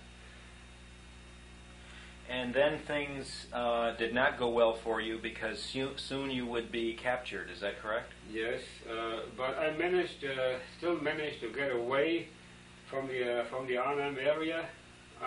[2.29, 5.59] And then things uh, did not go well for you because
[5.97, 7.49] soon you would be captured.
[7.49, 8.13] Is that correct?
[8.31, 12.29] Yes, uh, but I managed, uh, still managed to get away
[12.89, 14.65] from the uh, from the Arnhem area,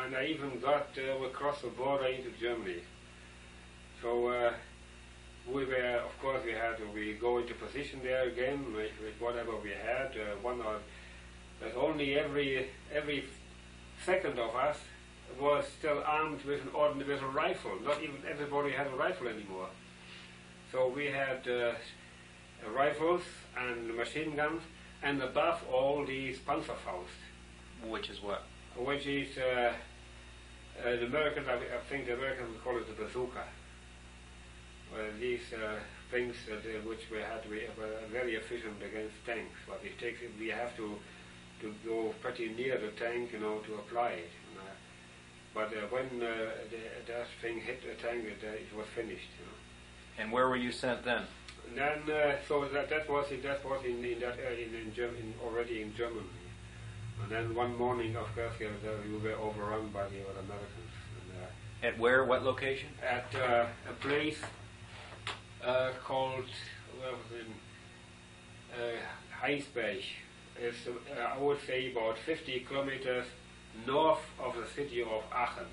[0.04, 2.82] and I even got uh, across the border into Germany.
[4.02, 4.52] So uh,
[5.52, 9.20] we were, of course, we had to we go into position there again with, with
[9.20, 10.12] whatever we had.
[10.12, 10.78] Uh, one or
[11.60, 13.24] but only every every
[14.04, 14.76] second of us
[15.40, 17.72] was still armed with an ordinary with a rifle.
[17.82, 19.68] Not even everybody had a rifle anymore.
[20.72, 21.72] So we had uh,
[22.74, 23.22] rifles
[23.56, 24.62] and machine guns,
[25.02, 27.18] and above all these Panzerfaust,
[27.88, 28.42] Which is what?
[28.78, 29.72] Which is uh,
[30.84, 31.46] uh, the Americans.
[31.48, 33.44] I, I think the Americans would call it the bazooka.
[34.92, 35.78] Well, these uh,
[36.10, 39.58] things that, uh, which we had to be uh, very efficient against tanks.
[39.66, 40.96] But it takes we have to
[41.60, 44.30] to go pretty near the tank, you know, to apply it.
[44.50, 44.72] And, uh,
[45.54, 49.30] but uh, when uh, the, that thing hit the tank, it, uh, it was finished.
[49.38, 50.22] You know.
[50.22, 51.22] And where were you sent then?
[51.74, 55.34] Then, uh, so that that was in, that was in, in that uh, in, in
[55.42, 56.28] already in Germany.
[57.22, 58.66] And then one morning, of course, we
[59.18, 60.92] were overrun by the Americans.
[61.20, 61.46] And, uh,
[61.86, 62.24] At where?
[62.24, 62.88] What location?
[63.02, 64.38] at uh, a place
[65.64, 66.44] uh, called
[67.00, 67.46] where was it?
[68.74, 68.96] Uh,
[69.44, 70.02] Heinsberg.
[70.58, 73.26] It's, uh, I would say about 50 kilometers
[73.86, 75.66] north of the city of Aachen.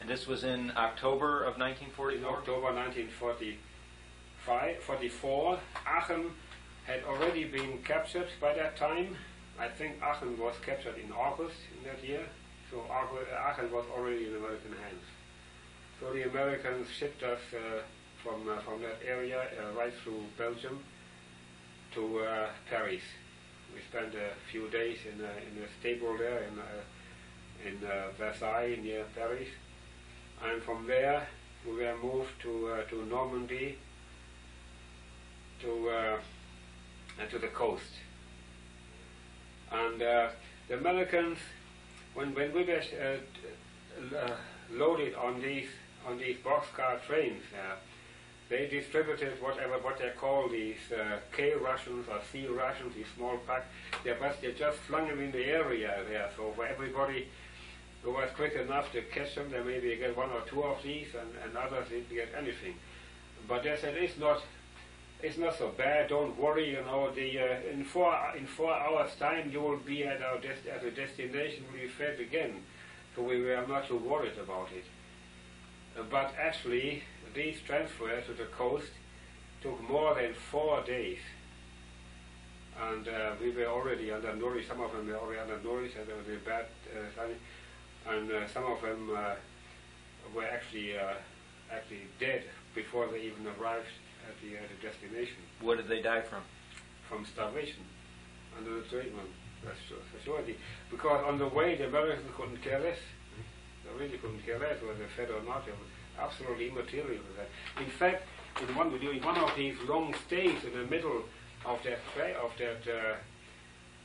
[0.00, 2.38] And this was in October of In 1944?
[2.38, 6.30] October 1945, 44, Aachen
[6.84, 9.16] had already been captured by that time.
[9.58, 12.24] I think Aachen was captured in August in that year,
[12.70, 15.04] so Aachen Aachen was already in American hands.
[16.00, 17.82] So the Americans shipped us uh,
[18.22, 20.82] from uh, from that area uh, right through Belgium
[21.94, 23.02] to uh, Paris.
[23.74, 28.10] We spent a few days in a, in a stable there in uh, in uh,
[28.18, 29.48] Versailles near Paris,
[30.44, 31.26] and from there
[31.66, 33.78] we were moved to uh, to Normandy
[35.60, 36.18] to uh,
[37.30, 38.01] to the coast.
[39.72, 40.28] And uh,
[40.68, 41.38] the Americans,
[42.14, 44.36] when when we were uh, uh,
[44.70, 45.68] loaded on these
[46.06, 47.76] on these boxcar trains, uh,
[48.48, 53.38] they distributed whatever what they call these uh, K rations or C rations, these small
[53.46, 53.66] packs.
[54.04, 57.28] They just they just flung them in the area there, so for everybody
[58.02, 61.06] who was quick enough to catch them, they maybe get one or two of these,
[61.18, 62.74] and, and others didn't get anything.
[63.48, 64.42] But they said it's not
[65.22, 66.08] it's not so bad.
[66.08, 66.70] Don't worry.
[66.70, 70.38] You know, the uh, in four in four hours' time you will be at our
[70.38, 71.64] des- at the destination.
[71.72, 72.62] Be fed again,
[73.14, 74.84] so we were not too worried about it.
[75.98, 77.04] Uh, but actually,
[77.34, 78.90] these transfers to the coast
[79.62, 81.18] took more than four days,
[82.90, 84.68] and uh, we were already under undernourished.
[84.68, 86.66] Some of them were already undernourished, and they were bad,
[86.96, 89.34] uh, and uh, some of them uh,
[90.34, 90.96] were actually
[91.70, 92.42] actually dead
[92.74, 93.86] before they even arrived
[94.28, 96.42] at the, at the destination What did they die from?
[97.08, 97.82] from starvation
[98.56, 99.28] under the treatment.
[99.64, 100.42] That's sure, for sure.
[100.42, 100.56] The-
[100.90, 102.98] Because on the way, the Americans couldn't care less.
[103.84, 105.66] They really couldn't care less whether fed or not.
[105.68, 107.48] It was absolutely immaterial to that.
[107.84, 108.22] In fact,
[108.60, 111.22] in one, during one of these long stays in the middle
[111.64, 113.16] of that tra- of that uh,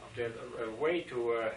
[0.04, 1.50] of that uh, way to uh,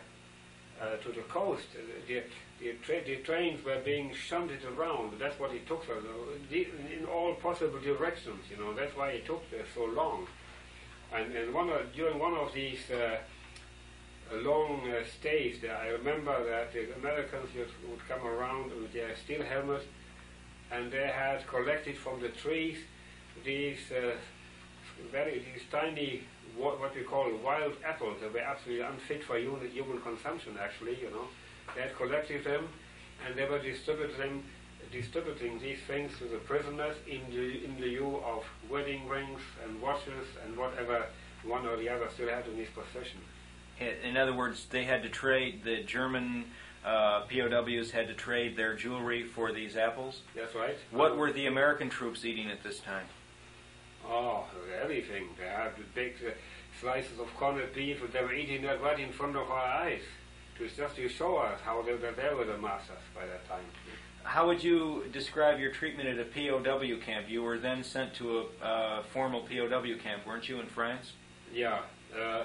[0.80, 1.66] uh, to the coast.
[1.74, 2.22] Uh, the,
[2.60, 5.18] the, tra- the trains were being shunted around.
[5.18, 8.44] That's what it took the, in all possible directions.
[8.50, 10.26] You know, that's why it took uh, so long.
[11.14, 13.18] And, and one of, during one of these uh,
[14.32, 19.16] long uh, stays, there, I remember that the Americans would, would come around with their
[19.16, 19.84] steel helmets,
[20.70, 22.78] and they had collected from the trees
[23.44, 24.12] these uh,
[25.10, 26.22] very these tiny
[26.56, 28.16] what, what we call wild apples.
[28.20, 30.56] that were absolutely unfit for human, human consumption.
[30.60, 31.26] Actually, you know,
[31.74, 32.68] they had collected them,
[33.26, 34.42] and they were distributing
[34.90, 39.80] distributing these things to the prisoners in the in the lieu of wedding rings and
[39.80, 41.06] watches and whatever
[41.44, 43.20] one or the other still had in his possession.
[44.04, 46.44] In other words, they had to trade the German
[46.84, 50.22] uh, POWs had to trade their jewelry for these apples.
[50.34, 50.76] That's right.
[50.90, 53.06] What were the American troops eating at this time?
[54.10, 54.44] Oh,
[54.82, 55.28] everything.
[55.38, 56.30] They had big uh,
[56.80, 60.02] slices of corned beef, and they were eating that right in front of our eyes.
[60.58, 63.48] It was just to show us how they, that they were the masters by that
[63.48, 63.64] time.
[64.24, 67.28] How would you describe your treatment at a POW camp?
[67.28, 71.12] You were then sent to a uh, formal POW camp, weren't you, in France?
[71.54, 71.78] Yeah.
[72.14, 72.44] Uh,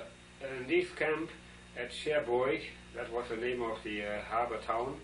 [0.60, 1.30] in this camp
[1.78, 2.62] at Cherbourg,
[2.96, 4.98] that was the name of the uh, harbor town,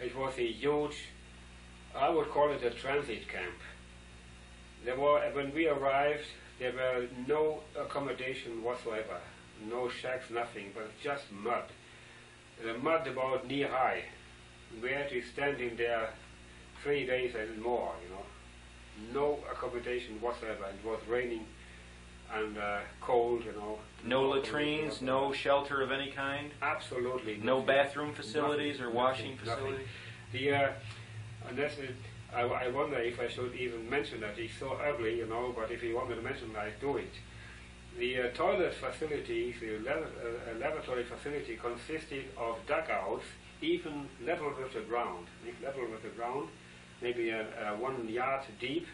[0.00, 1.06] it was a huge,
[1.94, 3.58] I would call it a transit camp.
[4.84, 6.26] There were, when we arrived,
[6.58, 9.18] there were no accommodation whatsoever,
[9.68, 11.64] no shacks, nothing, but just mud.
[12.62, 14.02] The mud about knee high.
[14.82, 16.10] We had to stand in there
[16.82, 18.24] three days and more, you know.
[19.12, 20.66] No accommodation whatsoever.
[20.66, 21.46] It was raining
[22.32, 23.78] and uh, cold, you know.
[24.04, 26.50] No latrines, no shelter of any kind?
[26.62, 27.40] Absolutely.
[27.42, 29.86] No bathroom facilities nothing, or washing nothing, facilities?
[30.32, 30.46] Nothing.
[30.46, 30.72] The, uh,
[31.84, 31.94] it.
[32.34, 34.38] I, I, wonder if I should even mention that.
[34.38, 36.96] It's so ugly, you know, but if you want me to mention it, I do
[36.96, 37.12] it.
[37.98, 43.24] The uh, toilet facility, the uh, lavatory facility, consisted of dugouts,
[43.62, 45.26] even level with the ground,
[45.62, 46.48] level with the ground,
[47.00, 48.86] maybe uh, uh, one yard deep,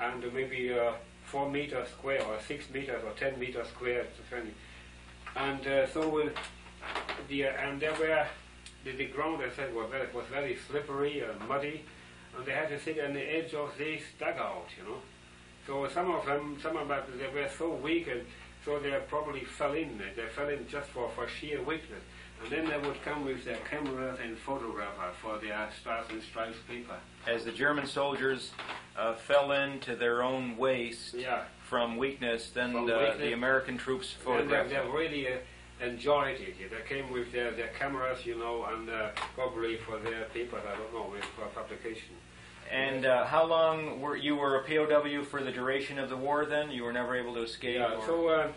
[0.00, 0.92] and maybe uh,
[1.24, 4.54] four meters square, or six meters, or ten meters square, depending.
[5.36, 6.30] and uh, so
[7.28, 8.26] the and there were
[8.84, 11.84] the, the ground, I said, was very, was very slippery and muddy
[12.36, 14.98] and they had to sit on the edge of this dugout, you know.
[15.66, 18.22] So some of them, some of them, they were so weak, and
[18.64, 19.98] so they probably fell in.
[19.98, 22.02] They fell in just for, for sheer weakness.
[22.42, 26.58] And then they would come with their cameras and photographers for their Stars and Stripes
[26.68, 26.96] paper.
[27.26, 28.50] As the German soldiers
[28.96, 31.44] uh, fell into their own waste yeah.
[31.62, 33.18] from weakness, then from the, weakness.
[33.18, 36.56] the, American troops photographed they, they really uh, enjoyed it.
[36.58, 40.76] They came with their, their cameras, you know, and uh, probably for their paper, I
[40.76, 42.16] don't know, for publication.
[42.70, 46.46] And uh, how long were you were a POW for the duration of the war?
[46.46, 47.76] Then you were never able to escape.
[47.76, 48.04] Yeah.
[48.04, 48.52] So uh,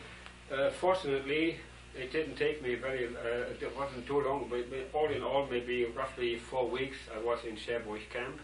[0.54, 1.58] uh, fortunately,
[1.96, 3.08] it didn't take me very.
[3.08, 6.98] Uh, it wasn't too long, but all in all, maybe roughly four weeks.
[7.16, 8.40] I was in Cherbourg camp,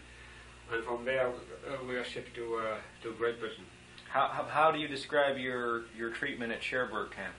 [0.72, 3.64] and from there uh, we were shipped to uh, to Great Britain.
[4.08, 7.34] how, how, how do you describe your, your treatment at Cherbourg camp?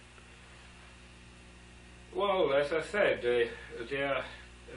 [2.14, 4.24] Well, as I said, uh, there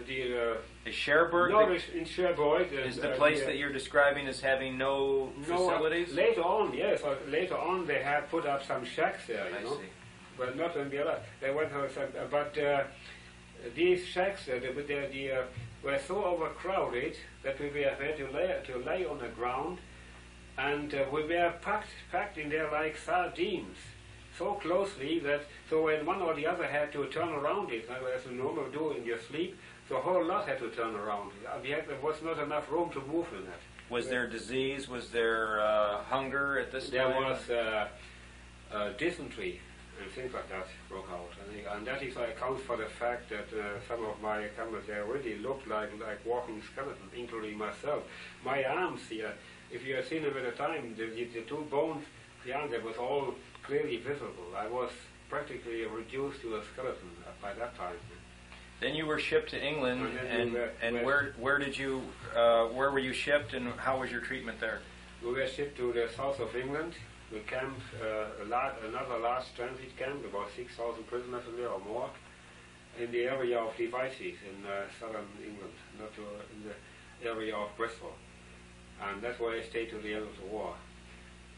[0.06, 3.56] the uh, Is Cherbourg no, the, in Cherbourg is uh, the uh, place the- that
[3.56, 6.14] you're describing as having no, no, uh, facilities?
[6.14, 9.62] later on, yes, uh, later on they had put up some shacks there, you I
[9.62, 9.74] know.
[9.74, 9.88] see.
[10.38, 11.20] but not on the other.
[11.40, 12.84] They went on some, uh, but uh,
[13.74, 15.42] these shacks uh, they, they, they, uh,
[15.82, 19.78] were so overcrowded that we were had to lay, to lay on the ground,
[20.58, 23.78] and uh, we were packed packed in there like sardines,
[24.36, 25.40] so closely that
[25.70, 28.70] so when one or the other had to turn around it, uh, as you normally
[28.72, 29.56] do in your sleep,
[29.90, 31.32] the whole lot had to turn around.
[31.46, 33.60] Uh, we had, there was not enough room to move in that.
[33.90, 34.88] Was there disease?
[34.88, 37.24] Was there uh, hunger at this There time?
[37.24, 37.88] was uh,
[38.72, 39.60] uh, dysentery
[40.00, 43.48] and things like that broke out, and, and that is accounts for the fact that
[43.52, 48.04] uh, some of my cameras they really looked like like walking skeletons, including myself.
[48.44, 49.32] My arms here,
[49.70, 52.04] if you have seen them at the time, the, the, the two bones,
[52.46, 54.48] the arm, that was all clearly visible.
[54.56, 54.90] I was
[55.28, 57.10] practically reduced to a skeleton
[57.42, 57.96] by that time.
[58.80, 62.02] Then you were shipped to England, And and were- and were- where where did you
[62.34, 64.80] uh, where were you shipped, and how was your treatment there?
[65.22, 66.94] We were shipped to the south of England.
[67.30, 71.78] We camped uh, a lar- another large transit camp, about 6,000 prisoners in there or
[71.80, 72.10] more,
[72.98, 76.22] in the area of Devizes in uh, southern England, not to,
[76.54, 78.12] in the area of Bristol.
[79.00, 80.74] And that's where I stayed to the end of the war.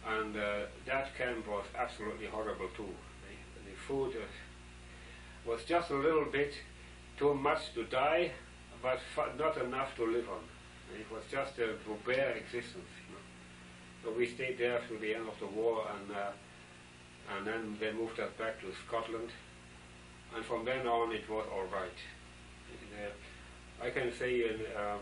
[0.07, 2.93] And uh, that camp was absolutely horrible too.
[3.25, 6.53] The, the food uh, was just a little bit
[7.23, 8.33] too much to die,
[8.83, 8.99] but
[9.39, 10.43] not enough to live on.
[10.99, 12.91] It was just a bare existence.
[12.99, 13.23] You know.
[14.03, 16.33] So we stayed there through the end of the war, and uh,
[17.33, 19.31] and then they moved us back to Scotland.
[20.35, 22.01] and from then on it was all right.
[22.99, 24.99] Uh, I can say, in, uh,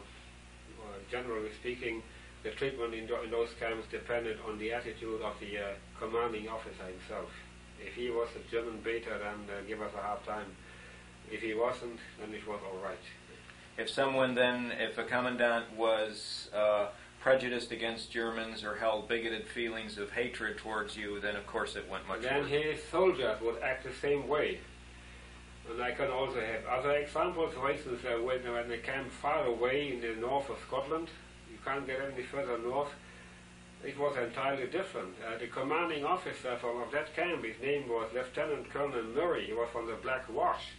[1.11, 2.03] generally speaking,
[2.43, 5.65] the treatment in, in, those camps depended on the attitude of the uh,
[5.99, 7.31] commanding officer himself.
[7.81, 10.51] If he was a German beta, then uh, give us a hard time.
[11.31, 12.99] If he wasn't, then it was all right.
[13.79, 16.89] If someone then, if a commandant was uh,
[17.21, 21.89] prejudiced against Germans or held bigoted feelings of hatred towards you, then of course it
[21.89, 22.51] went much then worse.
[22.51, 24.59] Then his soldiers would act the same way.
[25.71, 27.55] And I can also have other examples.
[27.55, 31.09] For instance, uh, when, when they camp far away in the north of Scotland,
[31.51, 32.91] you can't get any further north,
[33.85, 35.15] it was entirely different.
[35.25, 39.47] Uh, the commanding officer from of that camp, his name was Lieutenant Colonel Murray.
[39.47, 40.73] He was from the Black Watch,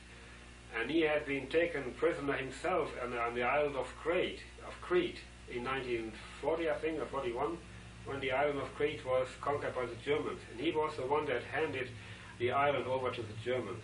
[0.79, 5.19] and he had been taken prisoner himself on, on the island of Crete, of Crete,
[5.49, 7.57] in 1940, I think, or 41,
[8.05, 11.25] when the island of Crete was conquered by the Germans, and he was the one
[11.25, 11.89] that handed
[12.39, 13.83] the island over to the Germans.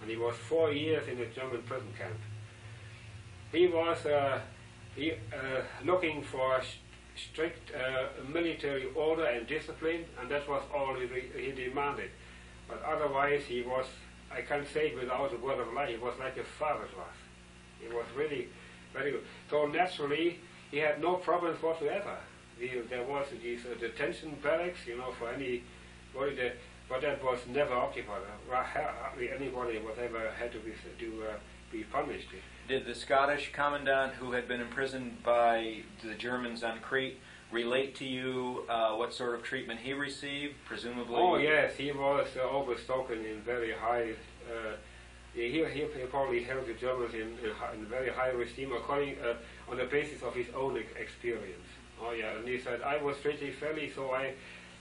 [0.00, 2.18] And he was four years in a German prison camp.
[3.52, 4.40] He was uh,
[4.94, 6.60] he, uh, looking for
[7.16, 11.06] strict uh, military order and discipline, and that was all he,
[11.40, 12.10] he, demanded.
[12.68, 13.86] But otherwise, he was,
[14.32, 17.00] I can't say it without a word of lie, he was like a father to
[17.00, 17.16] us.
[17.80, 18.48] He was really
[18.92, 19.24] very good.
[19.50, 22.16] So naturally, he had no problems whatsoever.
[22.58, 25.62] He, there was these uh, detention barracks, you know, for anybody
[26.14, 26.56] that
[26.88, 28.22] but that was never occupied.
[29.18, 31.32] Anybody was ever had to be to uh,
[31.72, 32.28] be punished.
[32.68, 37.18] Did the Scottish commandant who had been imprisoned by the Germans on Crete
[37.56, 40.54] relate to you uh, what sort of treatment he received?
[40.66, 41.16] Presumably.
[41.16, 42.46] Oh yes, he was uh,
[43.32, 44.10] in very high.
[44.50, 44.74] Uh,
[45.34, 49.70] he, he, he, probably held the Germans in, in, in very high esteem, according uh,
[49.70, 51.68] on the basis of his own experience.
[52.02, 54.34] Oh yeah, and he said I was treated fairly, so I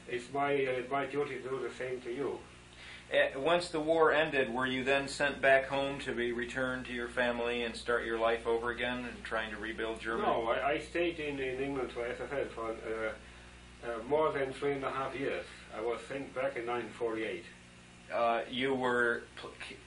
[0.08, 2.38] it's my, uh, my duty to do the same to you.
[3.14, 6.94] Uh, once the war ended, were you then sent back home to be returned to
[6.94, 10.28] your family and start your life over again and trying to rebuild Germany?
[10.28, 14.32] No, I, I stayed in, in England for, as I said, for uh, uh, more
[14.32, 15.46] than three and a half years.
[15.78, 17.44] I was sent back in 1948.
[18.14, 19.24] Uh, you were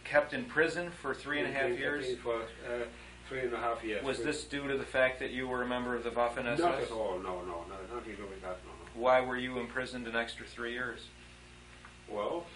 [0.05, 2.07] kept in prison for three and a half years?
[2.23, 2.85] For uh,
[3.29, 4.05] three and a half years.
[4.05, 6.61] Was this due to the fact that you were a member of the Waffen SS?
[6.61, 9.01] Not at all, no, no, no, nothing to do with that, no.
[9.01, 11.07] Why were you imprisoned an extra three years?
[12.09, 12.47] Well,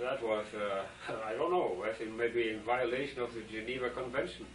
[0.00, 4.46] that was, uh, I don't know, I think maybe in violation of the Geneva Convention.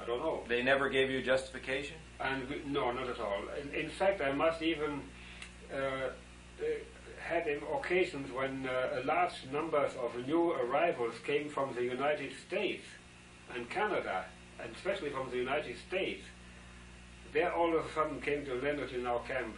[0.00, 0.42] I don't know.
[0.48, 1.96] They never gave you justification?
[2.20, 3.42] And we, no, not at all.
[3.60, 5.02] In, in fact, I must even
[5.72, 6.10] uh, uh
[7.20, 12.84] had occasions when uh, large numbers of new arrivals came from the United States
[13.54, 14.24] and Canada,
[14.60, 16.24] and especially from the United States.
[17.32, 19.54] They all of a sudden came to land in our camp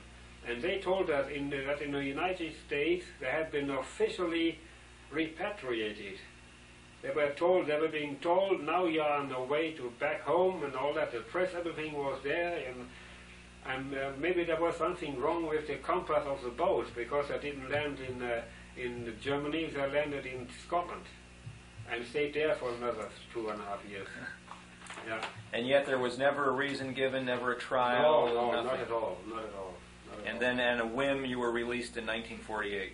[0.46, 4.58] and they told us in the, that in the United States they had been officially
[5.12, 6.18] repatriated.
[7.02, 10.22] They were told, they were being told, now you are on the way to back
[10.22, 11.12] home and all that.
[11.12, 12.86] The press, everything was there, and
[13.64, 17.38] and uh, maybe there was something wrong with the compass of the boat because they
[17.38, 18.42] didn't land in uh,
[18.76, 19.70] in Germany.
[19.74, 21.02] They landed in Scotland
[21.90, 24.08] and stayed there for another two and a half years.
[25.08, 25.24] Yeah.
[25.52, 28.26] And yet there was never a reason given, never a trial.
[28.26, 28.66] No, no, nothing.
[28.66, 29.74] not at all, not at all.
[30.26, 32.92] And then on a whim, you were released in 1948.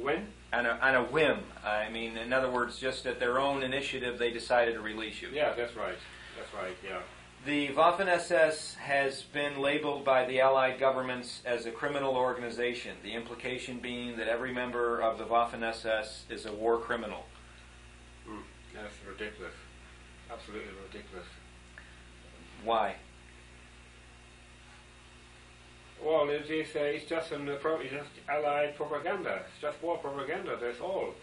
[0.00, 0.26] When?
[0.52, 1.38] On a, on a whim.
[1.64, 5.28] I mean, in other words, just at their own initiative, they decided to release you.
[5.32, 5.96] Yeah, that's right.
[6.36, 6.98] That's right, yeah.
[7.44, 13.14] The Waffen SS has been labeled by the Allied governments as a criminal organization, the
[13.14, 17.24] implication being that every member of the Waffen SS is a war criminal.
[18.28, 18.42] Mm,
[18.72, 19.54] that's ridiculous.
[20.30, 21.26] Absolutely ridiculous.
[22.62, 22.94] Why?
[26.04, 29.42] Well, it is, uh, it's just an it's just Allied propaganda.
[29.46, 30.58] It's just war propaganda.
[30.60, 31.14] That's all.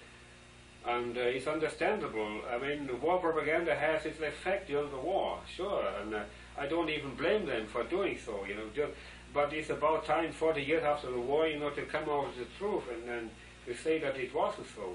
[0.88, 2.42] And uh, it's understandable.
[2.50, 6.22] I mean, war propaganda has its effect during the war, sure, and uh,
[6.58, 8.46] I don't even blame them for doing so.
[8.46, 8.94] You know, just,
[9.34, 12.38] but it's about time, 40 years after the war, you know, to come out with
[12.38, 13.30] the truth and, and
[13.68, 14.94] to say that it wasn't so.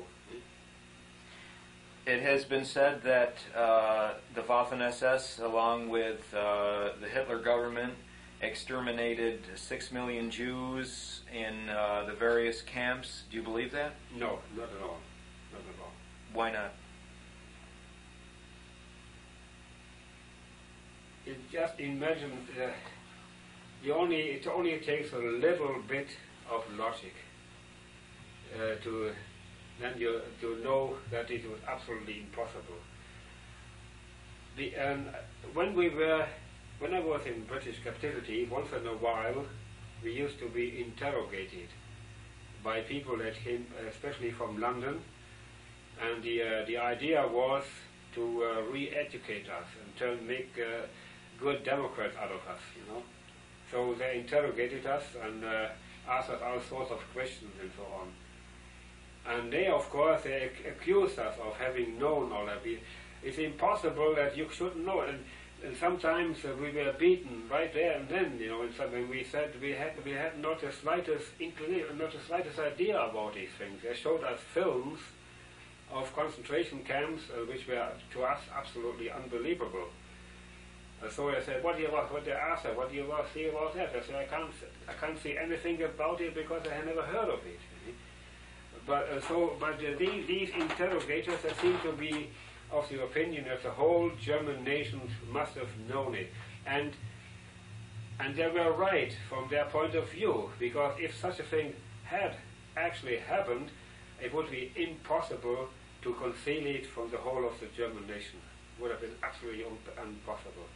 [2.07, 7.95] It has been said that uh, the Waffen SS, along with uh, the Hitler government,
[8.45, 13.25] exterminated six million Jews in uh, the various camps.
[13.31, 13.95] Do you believe that?
[14.17, 14.99] No, not at all.
[15.53, 15.93] Not at all.
[16.33, 16.73] Why not?
[21.27, 22.69] It just imagine uh,
[23.83, 26.09] you only it only takes a little bit
[26.51, 27.15] of logic
[28.55, 29.11] uh, to
[29.81, 32.81] then you to know that it was absolutely impossible.
[34.57, 35.09] The, and
[35.53, 36.27] when we were
[36.79, 39.45] when I was in British captivity, once in a while,
[40.03, 41.69] we used to be interrogated
[42.63, 45.01] by people that came, especially from London,
[46.01, 47.65] and the uh, the idea was
[48.15, 50.87] to uh, re-educate us and to make uh,
[51.41, 53.03] good Democrats out of us, you know.
[53.71, 55.69] So they interrogated us and uh,
[56.09, 58.09] asked us all sorts of questions and so on.
[59.27, 62.63] And they, of course, they ac- accused us of having known all that.
[63.23, 65.01] It's impossible that you shouldn't know.
[65.01, 65.25] And,
[65.65, 69.51] and sometimes uh, we were beaten right there and then, you know, when we said
[69.61, 73.81] we had, we had not the slightest inclination, not the slightest idea about these things.
[73.83, 75.01] They showed us films
[75.91, 79.89] of concentration camps uh, which were to us absolutely unbelievable.
[81.03, 82.13] Uh, so I said, "What do you want?
[82.13, 84.51] What they asked her, what do you want see about that?" I said, "I can't,
[84.89, 87.61] I can't see anything about it because I had never heard of it."
[88.87, 92.31] But uh, so, but uh, these, these interrogators they seem to be
[92.71, 95.01] of the opinion that the whole German nation
[95.31, 96.31] must have known it,
[96.67, 96.93] and
[98.21, 101.75] and they were right from their point of view because if such a thing
[102.05, 102.37] had
[102.77, 103.71] actually happened,
[104.23, 105.69] it would be impossible
[106.03, 108.39] to conceal it from the whole of the German nation.
[108.77, 110.69] It would have been absolutely un- impossible.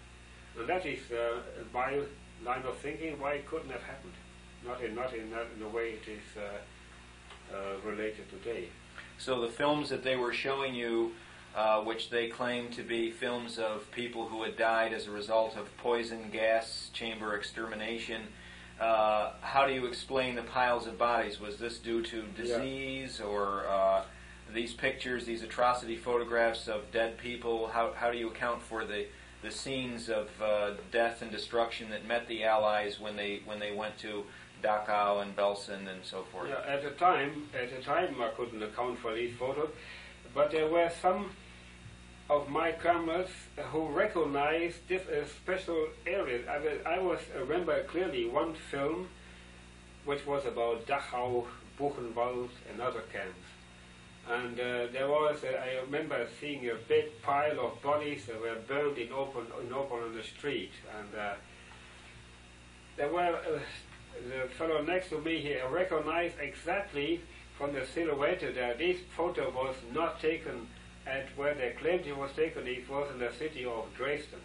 [0.58, 1.40] And that is uh,
[1.72, 2.00] my
[2.44, 4.14] line of thinking why it couldn't have happened.
[4.66, 8.68] Not in, not in, in the way it is uh, uh, related today.
[9.18, 11.12] So the films that they were showing you,
[11.54, 15.56] uh, which they claim to be films of people who had died as a result
[15.56, 18.22] of poison gas chamber extermination,
[18.80, 21.40] uh, how do you explain the piles of bodies?
[21.40, 24.04] Was this due to disease or uh,
[24.54, 27.68] these pictures, these atrocity photographs of dead people?
[27.68, 29.06] How, how do you account for the,
[29.42, 33.72] the scenes of uh, death and destruction that met the Allies when they when they
[33.72, 34.24] went to
[34.62, 36.48] Dachau and Belsen and so forth?
[36.48, 39.70] Yeah, at the time, at the time I couldn't account for these photos,
[40.38, 41.30] but there were some
[42.30, 43.32] of my comrades
[43.72, 46.46] who recognized this uh, special areas.
[46.48, 49.08] I, was, I was I remember clearly one film,
[50.04, 51.44] which was about Dachau,
[51.76, 53.48] Buchenwald, and other camps.
[54.30, 58.58] And uh, there was, uh, I remember seeing a big pile of bodies that were
[58.68, 60.70] burned in open, in open on the street.
[60.96, 61.34] And uh,
[62.96, 63.58] there were uh,
[64.28, 67.22] the fellow next to me here recognized exactly
[67.58, 70.68] from the silhouette that this photo was not taken
[71.06, 72.66] at where they claimed it was taken.
[72.66, 74.38] It was in the city of Dresden.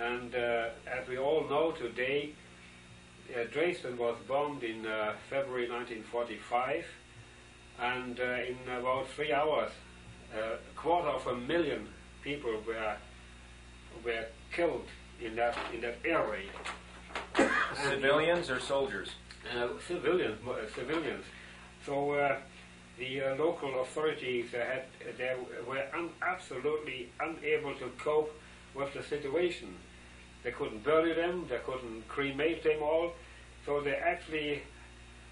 [0.00, 2.32] And uh, as we all know today,
[3.34, 6.84] uh, Dresden was bombed in uh, February 1945,
[7.80, 9.70] and uh, in about three hours,
[10.36, 11.88] uh, a quarter of a million
[12.22, 12.96] people were
[14.04, 14.86] were killed
[15.20, 16.48] in that in that area.
[17.36, 17.50] And-
[17.90, 19.10] Civilians or soldiers?
[19.56, 21.24] uh, civilians, uh, civilians.
[21.84, 22.36] So uh,
[22.98, 24.82] the uh, local authorities uh, had
[25.16, 25.34] they
[25.66, 28.32] were un- absolutely unable to cope
[28.74, 29.74] with the situation.
[30.44, 33.12] They couldn't bury them, they couldn't cremate them all,
[33.66, 34.62] so they actually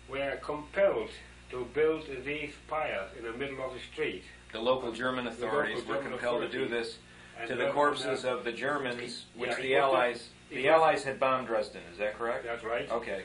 [0.09, 1.11] were compelled
[1.51, 4.25] to build these pyres in the middle of the street.
[4.53, 6.99] The local German authorities local were German compelled to do this
[7.39, 11.49] And to the corpses of the Germans, which yeah, the- Allies the Allies had bombed
[11.49, 11.83] Dresden.
[11.93, 12.45] Is that correct?
[12.45, 12.89] That's right.
[12.91, 13.23] Okay.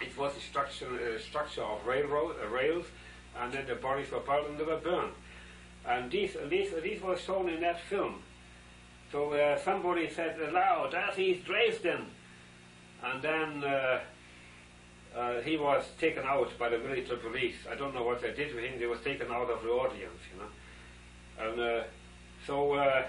[0.00, 2.86] It was a structure, uh, structure of railroad uh, rails,
[3.38, 5.12] and then the bodies were piled and they were burned.
[5.86, 8.22] And these, these, these were shown in that film.
[9.12, 12.06] So uh, somebody said aloud, "That is Dresden,"
[13.02, 14.00] and then uh,
[15.16, 17.56] uh, he was taken out by the military police.
[17.70, 18.78] I don't know what they did with him.
[18.78, 21.50] He was taken out of the audience, you know.
[21.50, 21.84] And uh,
[22.46, 23.02] so, uh,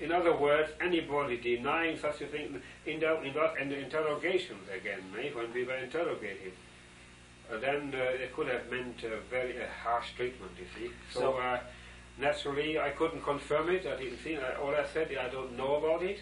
[0.00, 4.68] in other words, anybody denying such a thing in the, in the, in the interrogations
[4.74, 6.52] again, eh, when we were interrogated,
[7.52, 10.92] uh, then uh, it could have meant uh, very uh, harsh treatment, you see.
[11.12, 11.60] So, So- uh,
[12.18, 13.86] naturally, I couldn't confirm it.
[13.86, 14.36] I didn't see.
[14.36, 16.18] Uh, all I said, I don't know about it.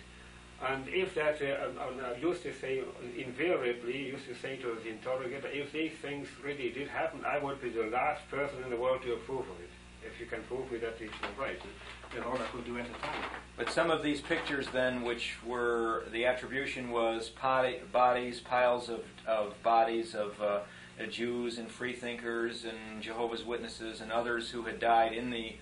[0.63, 2.83] And if that, uh, I used to say,
[3.19, 7.61] invariably, used to say to the interrogator, if these things really did happen, I would
[7.61, 9.71] be the last person in the world to approve of it.
[10.07, 11.73] If you can prove it that it's right, then
[12.23, 12.87] all I could do at.
[13.57, 19.03] But some of these pictures, then, which were the attribution was poti- bodies, piles of,
[19.27, 20.61] of bodies of uh,
[21.11, 25.55] Jews and freethinkers and Jehovah's Witnesses and others who had died in the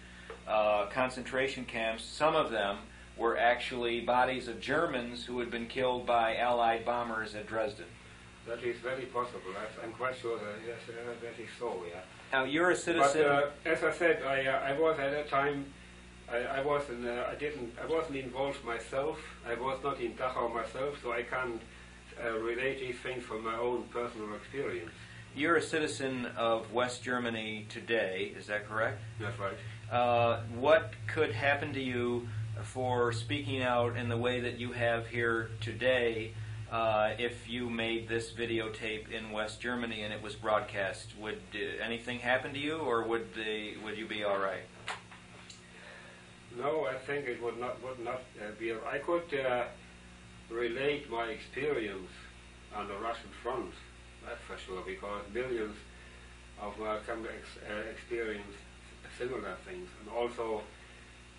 [0.48, 2.02] uh, concentration camps.
[2.04, 2.78] Some of them
[3.18, 7.84] were actually bodies of Germans who had been killed by Allied bombers at Dresden.
[8.48, 9.40] That is very possible.
[9.54, 11.82] I- I'm quite sure that yes, uh, that is so.
[11.88, 12.00] Yeah.
[12.32, 13.26] Now, you're a But citizen.
[13.26, 15.66] uh, as I said, I, uh, I was at that time.
[16.32, 17.06] I, I wasn't.
[17.06, 17.72] Uh, I didn't.
[17.82, 19.18] I wasn't involved myself.
[19.46, 21.60] I was not in Dachau myself, so I can't
[22.24, 24.90] uh, relate these things from my own personal experience.
[25.34, 28.32] you're a citizen of West Germany today.
[28.36, 29.00] Is that correct?
[29.20, 29.56] That's right.
[29.90, 32.28] Uh, what could happen to you
[32.62, 36.32] for speaking out in the way that you have here today
[36.70, 41.08] uh, if you made this videotape in West Germany and it was broadcast?
[41.20, 44.64] Would uh, anything happen to you, or would they, would you be all right?
[46.58, 48.72] No, I think it would not would not uh, be.
[48.72, 49.64] I could uh,
[50.50, 52.10] relate my experience
[52.74, 53.72] on the Russian front,
[54.24, 55.76] that's for sure, because millions
[56.60, 58.54] of ex- uh, experience
[59.18, 60.62] similar things, and also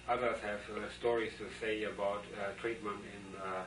[0.07, 3.63] others have uh, stories to say about uh, treatment in uh,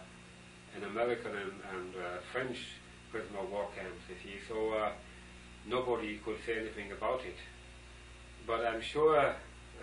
[0.77, 2.59] in American and, and uh, French
[3.10, 4.02] prisoner of war camps.
[4.09, 4.90] You see, so
[5.66, 7.36] nobody could say anything about it.
[8.47, 9.35] But I'm sure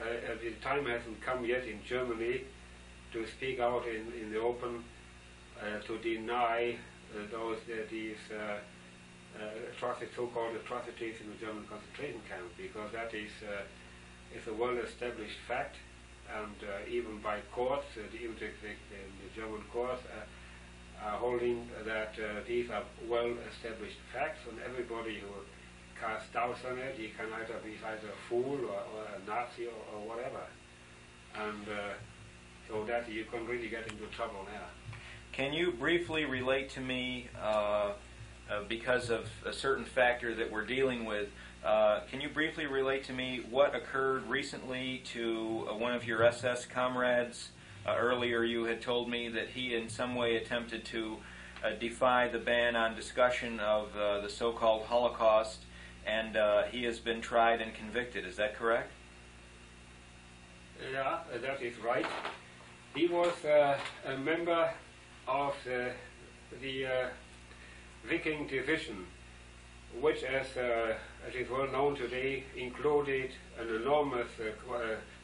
[0.01, 2.41] uh, uh, the time hasn't come yet in Germany
[3.13, 4.83] to speak out in, in the open
[5.61, 6.75] uh, to deny
[7.13, 8.17] uh, those uh, these
[9.75, 13.31] atrocities, so-called atrocities in the German concentration camp, because that is
[14.35, 15.75] is a well-established fact,
[16.37, 16.57] and
[16.89, 20.01] even by courts, the, even the, the, the German courts
[21.03, 22.13] are holding that
[22.47, 25.29] these are well-established facts, and everybody who
[26.33, 29.95] doubts on it, he can either be either a fool or, or a Nazi or,
[29.95, 30.41] or whatever,
[31.35, 31.93] and uh,
[32.67, 34.61] so that you can really get into trouble there.
[35.31, 37.93] Can you briefly relate to me, uh,
[38.49, 41.29] uh, because of a certain factor that we're dealing with,
[41.65, 46.23] uh, can you briefly relate to me what occurred recently to uh, one of your
[46.23, 47.49] SS comrades?
[47.85, 51.17] Uh, earlier, you had told me that he in some way attempted to
[51.79, 55.59] defy the ban on discussion of the so called Holocaust,
[56.05, 58.25] and uh, he has been tried and convicted.
[58.25, 58.91] Is that correct?
[60.91, 62.05] Yeah, that is right.
[62.95, 64.71] He was uh, a member
[65.27, 65.91] of the,
[66.61, 67.07] the uh,
[68.07, 69.05] Viking division,
[69.99, 70.95] which, as, uh,
[71.33, 74.79] is well known today, included an enormous uh, uh,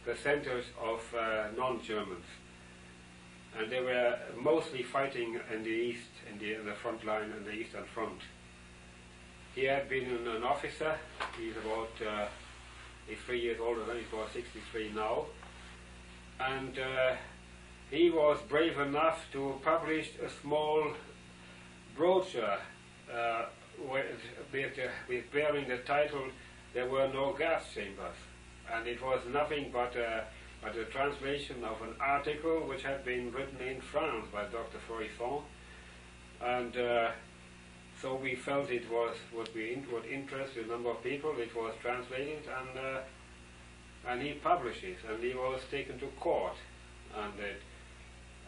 [0.05, 1.01] percentage of
[1.57, 2.25] non-Germans.
[3.57, 7.43] And they were mostly fighting in the east, in the, in the front line, in
[7.43, 8.21] the eastern front.
[9.59, 10.95] He had been an, officer.
[11.37, 12.27] He's about uh,
[13.05, 15.25] he's three years older than he's about 63 now.
[16.39, 17.15] And uh,
[17.91, 20.93] he was brave enough to publish a small
[21.97, 22.57] brochure
[23.13, 23.47] uh,
[23.91, 24.05] with,
[24.53, 26.29] with, uh, with bearing the title
[26.73, 28.15] "There Were No Gas Chambers,"
[28.73, 30.23] and it was nothing but a,
[30.63, 34.77] but a translation of an article which had been written in France by Dr.
[34.87, 35.41] Faurisson,
[36.41, 37.11] and uh,
[38.01, 41.33] so we felt it was would be in, would interest a number of people.
[41.37, 42.77] It was translated and.
[42.77, 42.99] Uh,
[44.07, 46.55] and he published it, and he was taken to court,
[47.15, 47.61] and it,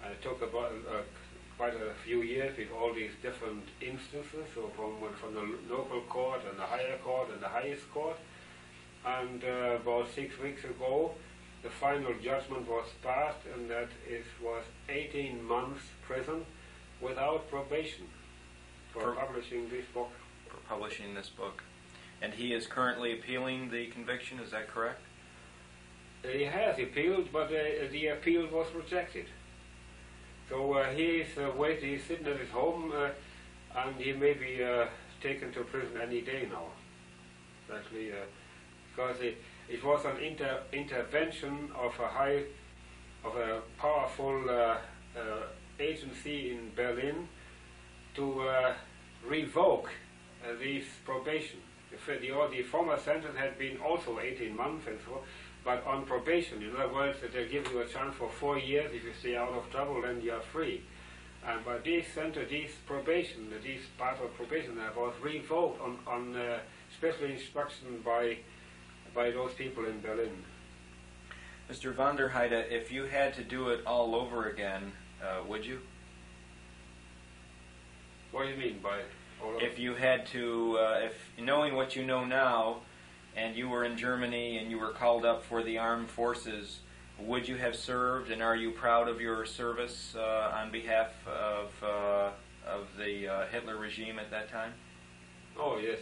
[0.03, 1.01] and it took about uh,
[1.57, 6.41] quite a few years with all these different instances, so from from the local court
[6.49, 8.17] and the higher court and the highest court,
[9.05, 11.11] and uh, about six weeks ago,
[11.63, 16.45] the final judgment was passed, and that it was 18 months prison
[17.01, 18.07] without probation
[18.91, 20.11] for For- publishing this book.
[20.49, 21.63] For publishing this book.
[22.21, 25.01] And he is currently appealing the conviction, is that correct?
[26.23, 29.25] He has appealed, but uh, the appeal was rejected.
[30.49, 33.09] So uh, he is uh, waiting, he's sitting at his home, uh,
[33.79, 34.85] and he may be uh,
[35.21, 36.65] taken to prison any day now.
[37.73, 38.15] Actually, uh,
[38.91, 39.37] because it,
[39.69, 42.43] it was an inter- intervention of a high,
[43.23, 44.77] of a powerful uh,
[45.17, 45.43] uh,
[45.79, 47.27] agency in Berlin
[48.15, 48.73] to uh,
[49.27, 49.89] revoke
[50.43, 51.59] uh, these probation.
[52.07, 55.21] The, the, former sentence had been also 18 months and so
[55.63, 56.63] but on probation.
[56.63, 58.91] In other words, that they give you a chance for four years.
[58.93, 60.81] If you stay out of trouble, then you are free.
[61.45, 65.97] And by this center, this probation, uh, this part of probation uh, was revoked on,
[66.07, 66.59] on uh,
[66.97, 68.37] special instruction by
[69.13, 70.31] by those people in Berlin.
[71.69, 71.93] Mr.
[71.93, 75.79] van der Heide, if you had to do it all over again, uh, would you?
[78.31, 79.01] What do you mean by
[79.43, 82.77] all of If you had to, uh, if knowing what you know now,
[83.35, 86.79] and you were in Germany and you were called up for the armed forces,
[87.19, 88.31] would you have served?
[88.31, 92.29] And are you proud of your service uh, on behalf of uh,
[92.67, 94.73] of the uh, Hitler regime at that time?
[95.57, 95.99] Oh yes.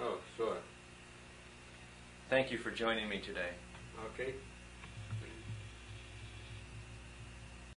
[0.00, 0.56] Oh sure.
[2.30, 3.50] Thank you for joining me today.
[4.14, 4.34] Okay.